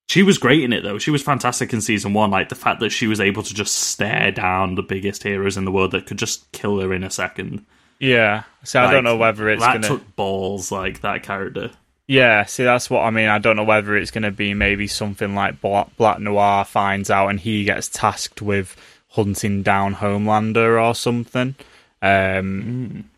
[0.08, 0.98] she was great in it though.
[0.98, 2.32] She was fantastic in season one.
[2.32, 5.66] Like the fact that she was able to just stare down the biggest heroes in
[5.66, 7.66] the world that could just kill her in a second.
[8.00, 8.43] yeah.
[8.64, 9.88] So I don't know whether it's that gonna.
[9.88, 10.72] took balls.
[10.72, 11.70] Like that character.
[12.08, 13.30] Yeah, see, that's what I mean.
[13.30, 17.10] I don't know whether it's going to be maybe something like Black, Black Noir finds
[17.10, 18.76] out and he gets tasked with
[19.10, 21.56] hunting down Homelander or something.
[22.01, 23.10] Um,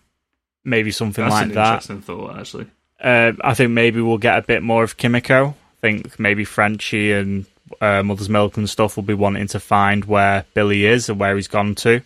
[0.63, 1.67] Maybe something That's like an that.
[1.73, 2.67] interesting thought, actually.
[3.01, 5.47] Uh, I think maybe we'll get a bit more of Kimiko.
[5.49, 7.45] I think maybe Frenchie and
[7.79, 11.35] uh, Mother's Milk and stuff will be wanting to find where Billy is and where
[11.37, 11.97] he's gone to.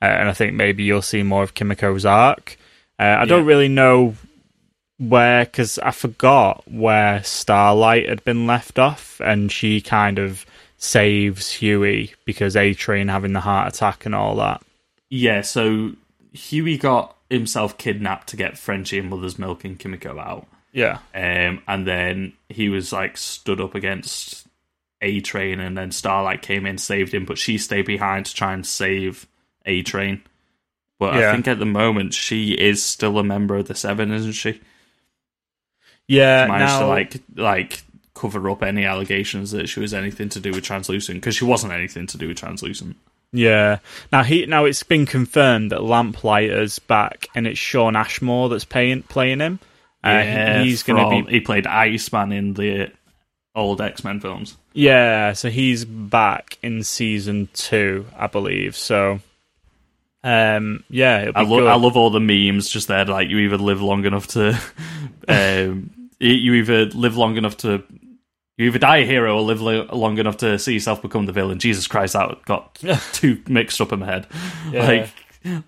[0.00, 2.56] Uh, and I think maybe you'll see more of Kimiko's arc.
[3.00, 4.14] Uh, I don't really know
[4.98, 11.50] where, because I forgot where Starlight had been left off, and she kind of saves
[11.50, 14.62] Hughie because A Train having the heart attack and all that.
[15.10, 15.40] Yeah.
[15.42, 15.92] So
[16.32, 20.46] Hughie got himself kidnapped to get Frenchie and Mother's Milk and Kimiko out.
[20.72, 20.98] Yeah.
[21.14, 24.46] Um, and then he was like stood up against
[25.00, 28.52] A Train, and then Starlight came in, saved him, but she stayed behind to try
[28.52, 29.26] and save
[29.66, 30.22] A Train.
[30.98, 31.30] But Yeah.
[31.30, 34.60] I think at the moment she is still a member of the Seven, isn't she?
[36.08, 36.46] Yeah.
[36.46, 37.82] Managed now, to like like
[38.14, 41.72] cover up any allegations that she was anything to do with translucent because she wasn't
[41.72, 42.96] anything to do with translucent.
[43.32, 43.78] Yeah.
[44.12, 49.02] Now he now it's been confirmed that Lamplighter's back and it's Shawn Ashmore that's paying,
[49.02, 49.58] playing him.
[50.04, 52.92] Uh, Yeah, he's going to be He played Iceman in the
[53.56, 54.56] old X Men films.
[54.72, 58.76] yeah, so he's back in season 2, I believe.
[58.76, 59.20] So
[60.24, 61.68] um yeah, I, lo- good.
[61.68, 63.04] I love all the memes just there.
[63.04, 64.58] Like you either live long enough to,
[65.28, 67.82] um, you- either live long enough to,
[68.56, 71.32] you either die a hero or live li- long enough to see yourself become the
[71.32, 71.58] villain.
[71.58, 72.74] Jesus Christ, that got
[73.12, 74.26] too mixed up in my head.
[74.72, 75.10] Like,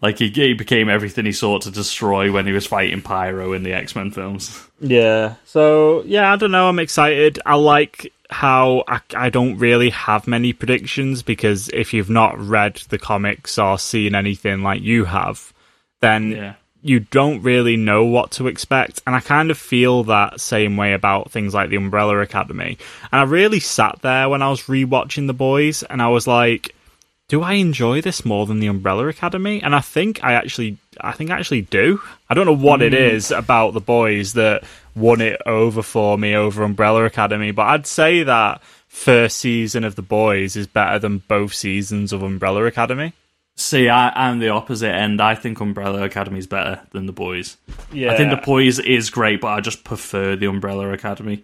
[0.01, 3.63] like he, he became everything he sought to destroy when he was fighting Pyro in
[3.63, 4.67] the X Men films.
[4.81, 5.35] Yeah.
[5.45, 6.69] So yeah, I don't know.
[6.69, 7.39] I'm excited.
[7.45, 12.77] I like how I, I don't really have many predictions because if you've not read
[12.89, 15.53] the comics or seen anything like you have,
[16.01, 16.55] then Yeah.
[16.83, 19.03] you don't really know what to expect.
[19.07, 22.79] And I kind of feel that same way about things like the Umbrella Academy.
[23.11, 26.74] And I really sat there when I was rewatching The Boys and I was like,
[27.29, 29.61] do I enjoy this more than the Umbrella Academy?
[29.62, 32.01] And I think I actually, I think I actually do.
[32.31, 33.16] I don't know what it hmm.
[33.16, 34.64] is about the boys that
[34.95, 39.95] won it over for me over Umbrella Academy, but I'd say that first season of
[39.95, 43.12] the boys is better than both seasons of Umbrella Academy.
[43.59, 45.20] See, I, I'm the opposite end.
[45.20, 47.57] I think Umbrella Academy is better than the boys.
[47.91, 51.43] Yeah, I think the boys is great, but I just prefer the Umbrella Academy.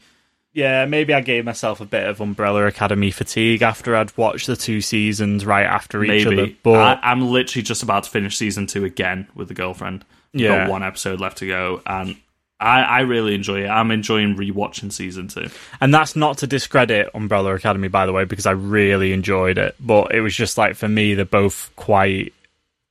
[0.53, 4.57] Yeah, maybe I gave myself a bit of Umbrella Academy fatigue after I'd watched the
[4.57, 6.37] two seasons right after each other.
[6.37, 6.59] Maybe.
[6.63, 10.05] But I, I'm literally just about to finish season two again with the girlfriend.
[10.35, 10.65] Yeah.
[10.65, 12.17] Got one episode left to go, and
[12.61, 13.69] I, I really enjoy it.
[13.69, 15.49] I'm enjoying rewatching season two.
[15.81, 19.75] And that's not to discredit Umbrella Academy, by the way, because I really enjoyed it.
[19.81, 22.33] But it was just like for me, they're both quite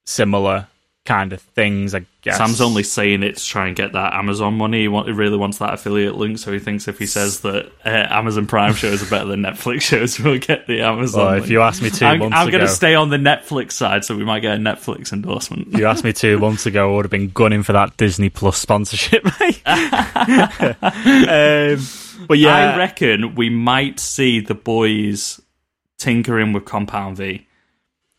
[0.06, 0.68] similar
[1.06, 1.96] kind of things.
[1.96, 4.82] I guess Sam's only saying it to try and get that Amazon money.
[4.82, 7.72] He, want, he really wants that affiliate link, so he thinks if he says that
[7.86, 11.26] uh, Amazon Prime shows are better than Netflix shows, we'll get the Amazon.
[11.26, 13.18] Well, if you asked me 2 I'm, months I'm ago, going to stay on the
[13.18, 15.78] Netflix side, so we might get a Netflix endorsement.
[15.78, 18.58] you asked me two months ago, I would have been gunning for that Disney Plus
[18.58, 19.62] sponsorship, mate.
[19.66, 19.78] um,
[22.28, 25.42] but yeah, I reckon we might see the boys
[25.98, 27.48] tinkering with Compound V.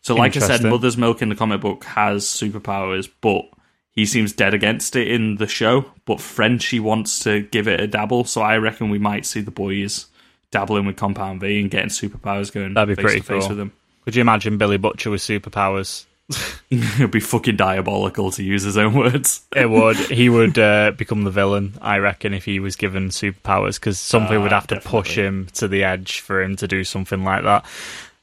[0.03, 3.45] So, like I said, Mother's Milk in the comic book has superpowers, but
[3.93, 5.87] he seems dead against it in the show.
[6.05, 9.51] But Frenchie wants to give it a dabble, so I reckon we might see the
[9.53, 10.07] boys
[10.51, 13.49] dabbling with Compound V and getting superpowers going That'd be face pretty to face cool.
[13.51, 13.73] with them.
[14.05, 16.05] could you imagine Billy Butcher with superpowers?
[16.71, 19.43] It'd be fucking diabolical to use his own words.
[19.55, 19.97] It would.
[20.11, 24.37] He would uh, become the villain, I reckon, if he was given superpowers, because something
[24.39, 27.45] Ah, would have to push him to the edge for him to do something like
[27.45, 27.65] that.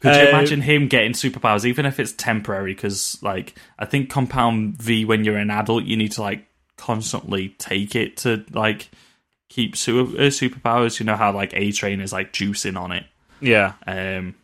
[0.01, 2.73] Could you Uh, imagine him getting superpowers, even if it's temporary?
[2.73, 6.45] Because, like, I think Compound V, when you're an adult, you need to like
[6.77, 8.89] constantly take it to like
[9.49, 10.99] keep super, uh, superpowers.
[10.99, 13.05] You know how like A Train is like juicing on it.
[13.41, 13.73] Yeah.
[13.85, 14.35] Um,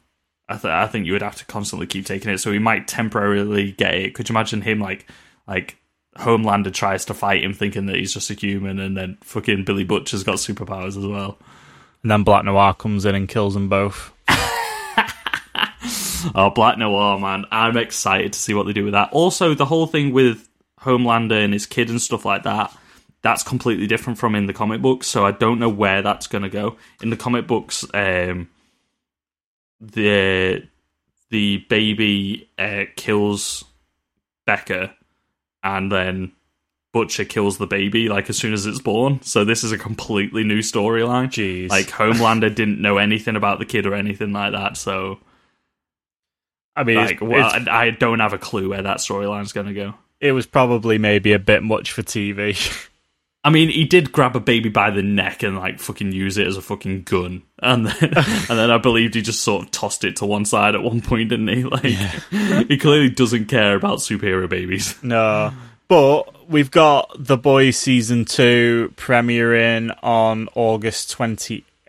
[0.49, 2.87] I, th- I think you would have to constantly keep taking it, so he might
[2.87, 4.13] temporarily get it.
[4.13, 5.07] Could you imagine him like
[5.47, 5.77] like
[6.17, 9.85] Homelander tries to fight him, thinking that he's just a human, and then fucking Billy
[9.85, 11.37] Butcher's got superpowers as well.
[12.03, 14.11] And then Black Noir comes in and kills them both.
[16.35, 17.45] Oh, Black Noir, man.
[17.51, 19.09] I'm excited to see what they do with that.
[19.11, 20.47] Also, the whole thing with
[20.81, 22.75] Homelander and his kid and stuff like that,
[23.21, 26.43] that's completely different from in the comic books, so I don't know where that's going
[26.43, 26.77] to go.
[27.01, 28.49] In the comic books, um,
[29.79, 30.67] the
[31.31, 33.63] the baby uh, kills
[34.45, 34.93] Becca,
[35.63, 36.33] and then
[36.93, 39.21] Butcher kills the baby like as soon as it's born.
[39.21, 41.27] So this is a completely new storyline.
[41.27, 41.69] Jeez.
[41.69, 45.19] Like Homelander didn't know anything about the kid or anything like that, so
[46.75, 49.53] I mean, like, it's, well, it's- I I don't have a clue where that storyline's
[49.53, 49.93] going to go.
[50.19, 52.55] it was probably maybe a bit much for TV.
[53.43, 56.47] I mean, he did grab a baby by the neck and like fucking use it
[56.47, 60.03] as a fucking gun, and then and then I believed he just sort of tossed
[60.03, 61.63] it to one side at one point, didn't he?
[61.63, 61.83] Like,
[62.67, 64.95] he clearly doesn't care about superhero babies.
[65.03, 65.53] no.
[65.87, 71.09] But we've got The Boys season two premiering on August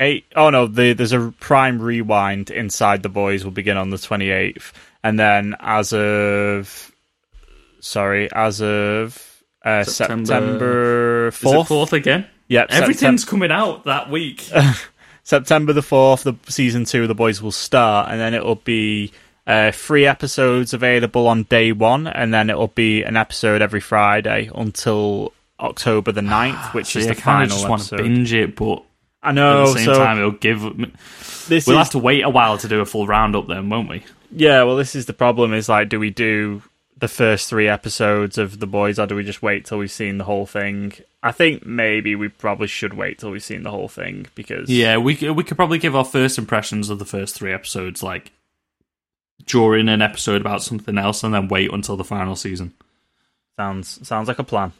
[0.00, 0.24] 28th.
[0.36, 4.72] Oh no, the, there's a Prime Rewind inside The Boys will begin on the 28th.
[5.02, 6.92] And then as of.
[7.80, 11.68] Sorry, as of uh, September- September, 4th.
[11.68, 12.26] fourth again?
[12.48, 14.48] Yep, Everything's coming out that week.
[15.22, 19.12] September the 4th, the season two of The Boys will start, and then it'll be
[19.46, 24.50] uh, three episodes available on day one, and then it'll be an episode every Friday
[24.54, 27.94] until October the 9th, which So is the I kind of final just want to
[27.96, 28.08] episode.
[28.08, 28.82] binge it, but
[29.26, 29.62] I know.
[29.62, 30.60] at the same so time, it'll give.
[31.48, 33.88] this We'll is, have to wait a while to do a full roundup, then, won't
[33.88, 34.02] we?
[34.30, 36.62] yeah, well, this is the problem is like, do we do
[36.98, 40.18] the first three episodes of The Boys, or do we just wait till we've seen
[40.18, 40.92] the whole thing?
[41.22, 44.96] I think maybe we probably should wait till we've seen the whole thing because Yeah,
[44.98, 48.32] we we could probably give our first impressions of the first three episodes, like
[49.44, 52.72] during an episode about something else, and then wait until the final season,
[53.56, 54.72] sounds sounds like a plan.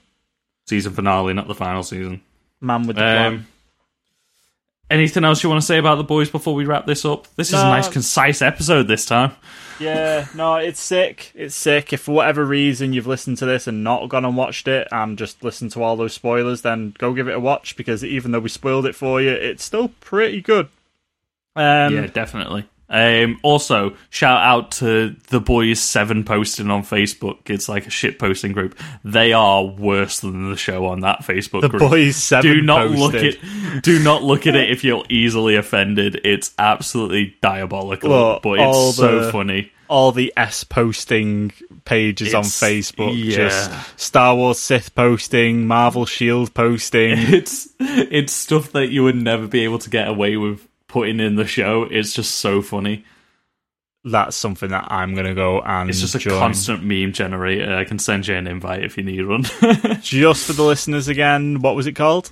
[0.66, 2.20] season finale, not the final season.
[2.60, 3.46] Man with the um, plan.
[4.88, 7.26] Anything else you want to say about the boys before we wrap this up?
[7.34, 9.32] This is a nice, concise episode this time.
[9.80, 11.32] Yeah, no, it's sick.
[11.34, 11.92] It's sick.
[11.92, 15.18] If for whatever reason you've listened to this and not gone and watched it and
[15.18, 18.38] just listened to all those spoilers, then go give it a watch because even though
[18.38, 20.68] we spoiled it for you, it's still pretty good.
[21.56, 22.66] Um, yeah, definitely.
[22.88, 27.50] Um, also, shout out to the boys seven posting on Facebook.
[27.50, 28.78] It's like a shit posting group.
[29.04, 31.80] They are worse than the show on that Facebook the group.
[31.90, 32.50] boys seven.
[32.52, 33.38] do not look posted.
[33.74, 36.20] at do not look at it if you're easily offended.
[36.24, 39.72] It's absolutely diabolical, Look, but it's so the- funny.
[39.88, 41.52] all the S posting
[41.84, 43.12] pages on Facebook.
[43.16, 43.36] yeah.
[43.36, 47.18] Just Star Wars Sith posting, Marvel Shield posting.
[47.34, 50.66] It's it's stuff that you would never be able to get away with
[50.96, 51.82] putting in the show.
[51.90, 53.04] It's just so funny.
[54.02, 56.38] that's something that I'm going to go and It's just a join.
[56.38, 57.76] constant meme generator.
[57.76, 59.42] I can send you an invite if you need one.
[60.00, 62.30] Just for the listeners again, what was it called?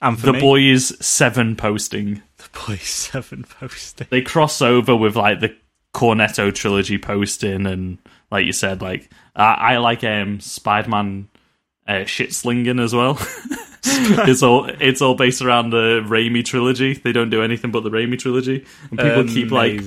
[0.00, 0.40] And for the me?
[0.40, 2.22] Boys 7 posting.
[2.36, 4.06] The Boys 7 posting.
[4.10, 5.56] They cross over with like the
[5.92, 7.98] Cornetto trilogy posting, and
[8.30, 11.28] like you said, like I, I like um, Spider Man
[11.88, 13.18] uh, shit slinging as well.
[14.28, 16.94] it's all it's all based around the Raimi trilogy.
[16.94, 19.80] They don't do anything but the Raimi trilogy, and people um, keep like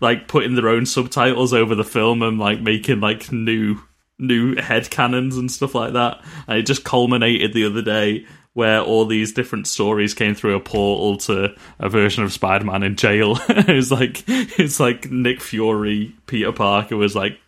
[0.00, 3.78] like putting their own subtitles over the film and like making like new
[4.18, 6.24] new head canons and stuff like that.
[6.46, 10.60] And it just culminated the other day where all these different stories came through a
[10.60, 13.38] portal to a version of Spider-Man in jail.
[13.48, 17.38] it was like it's like Nick Fury, Peter Parker was like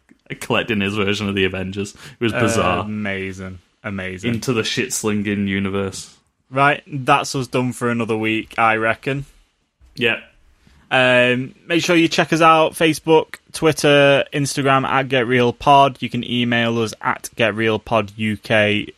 [0.40, 1.94] collecting his version of the Avengers.
[1.94, 2.84] It was uh, bizarre.
[2.84, 3.58] Amazing.
[3.84, 4.34] Amazing.
[4.34, 6.16] Into the shit slinging universe.
[6.50, 9.24] right, that's us done for another week, I reckon.
[9.94, 10.20] Yeah.
[10.90, 16.00] Um, make sure you check us out Facebook, Twitter, Instagram at Get Real Pod.
[16.00, 18.94] You can email us at Get Real Pod UK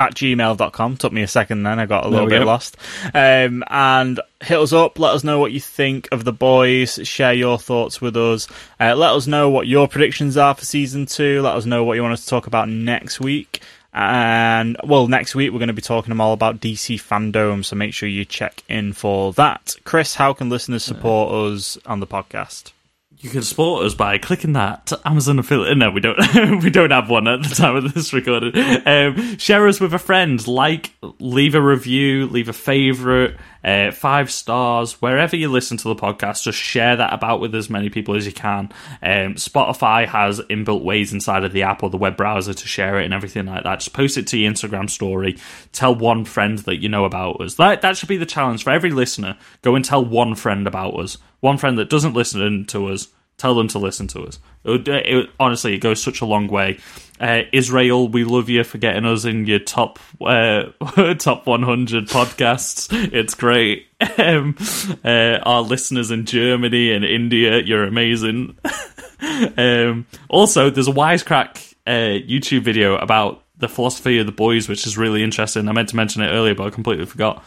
[0.00, 0.96] at gmail.com.
[0.96, 2.46] Took me a second then, I got a little bit go.
[2.46, 2.76] lost.
[3.14, 7.32] Um, and hit us up, let us know what you think of the boys, share
[7.32, 8.46] your thoughts with us.
[8.78, 11.42] Uh, let us know what your predictions are for season two.
[11.42, 13.60] Let us know what you want us to talk about next week.
[13.92, 17.74] And well, next week we're going to be talking them all about DC FanDome, so
[17.74, 19.74] make sure you check in for that.
[19.82, 22.72] Chris, how can listeners support us on the podcast?
[23.20, 25.76] You can support us by clicking that Amazon affiliate.
[25.76, 26.18] No, we don't.
[26.62, 28.52] we don't have one at the time of this recording.
[28.86, 30.46] Um, share us with a friend.
[30.46, 35.94] Like, leave a review, leave a favorite, uh, five stars wherever you listen to the
[35.94, 36.42] podcast.
[36.42, 38.70] Just share that about with as many people as you can.
[39.02, 43.00] Um, Spotify has inbuilt ways inside of the app or the web browser to share
[43.00, 43.80] it and everything like that.
[43.80, 45.36] Just post it to your Instagram story.
[45.72, 47.54] Tell one friend that you know about us.
[47.54, 49.36] That that should be the challenge for every listener.
[49.62, 51.18] Go and tell one friend about us.
[51.40, 54.38] One friend that doesn't listen to us tell them to listen to us.
[54.64, 56.78] It would- it- honestly, it goes such a long way.
[57.20, 60.64] Uh, Israel, we love you for getting us in your top uh,
[61.18, 62.88] top 100 podcasts.
[63.12, 63.86] It's great.
[64.16, 64.56] Um,
[65.04, 68.56] uh, our listeners in Germany and India, you're amazing.
[69.56, 71.90] um, also, there's a Wisecrack uh,
[72.24, 75.68] YouTube video about the philosophy of the boys, which is really interesting.
[75.68, 77.44] I meant to mention it earlier, but I completely forgot.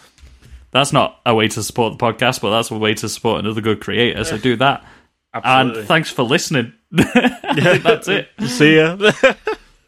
[0.71, 3.61] That's not a way to support the podcast, but that's a way to support another
[3.61, 4.23] good creator.
[4.23, 4.85] So do that.
[5.33, 5.79] Absolutely.
[5.79, 6.73] And thanks for listening.
[6.91, 8.29] yeah, that's it.
[8.47, 8.95] See ya.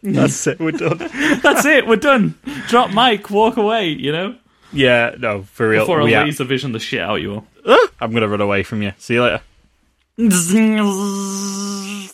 [0.06, 0.60] That's it.
[0.60, 0.98] We're done.
[0.98, 1.88] That's it.
[1.88, 2.38] We're done.
[2.68, 4.36] Drop mic, walk away, you know?
[4.74, 5.84] Yeah, no, for real.
[5.84, 7.48] Before I are- laser vision the shit out you all.
[8.02, 8.92] I'm gonna run away from you.
[8.98, 9.42] See you later.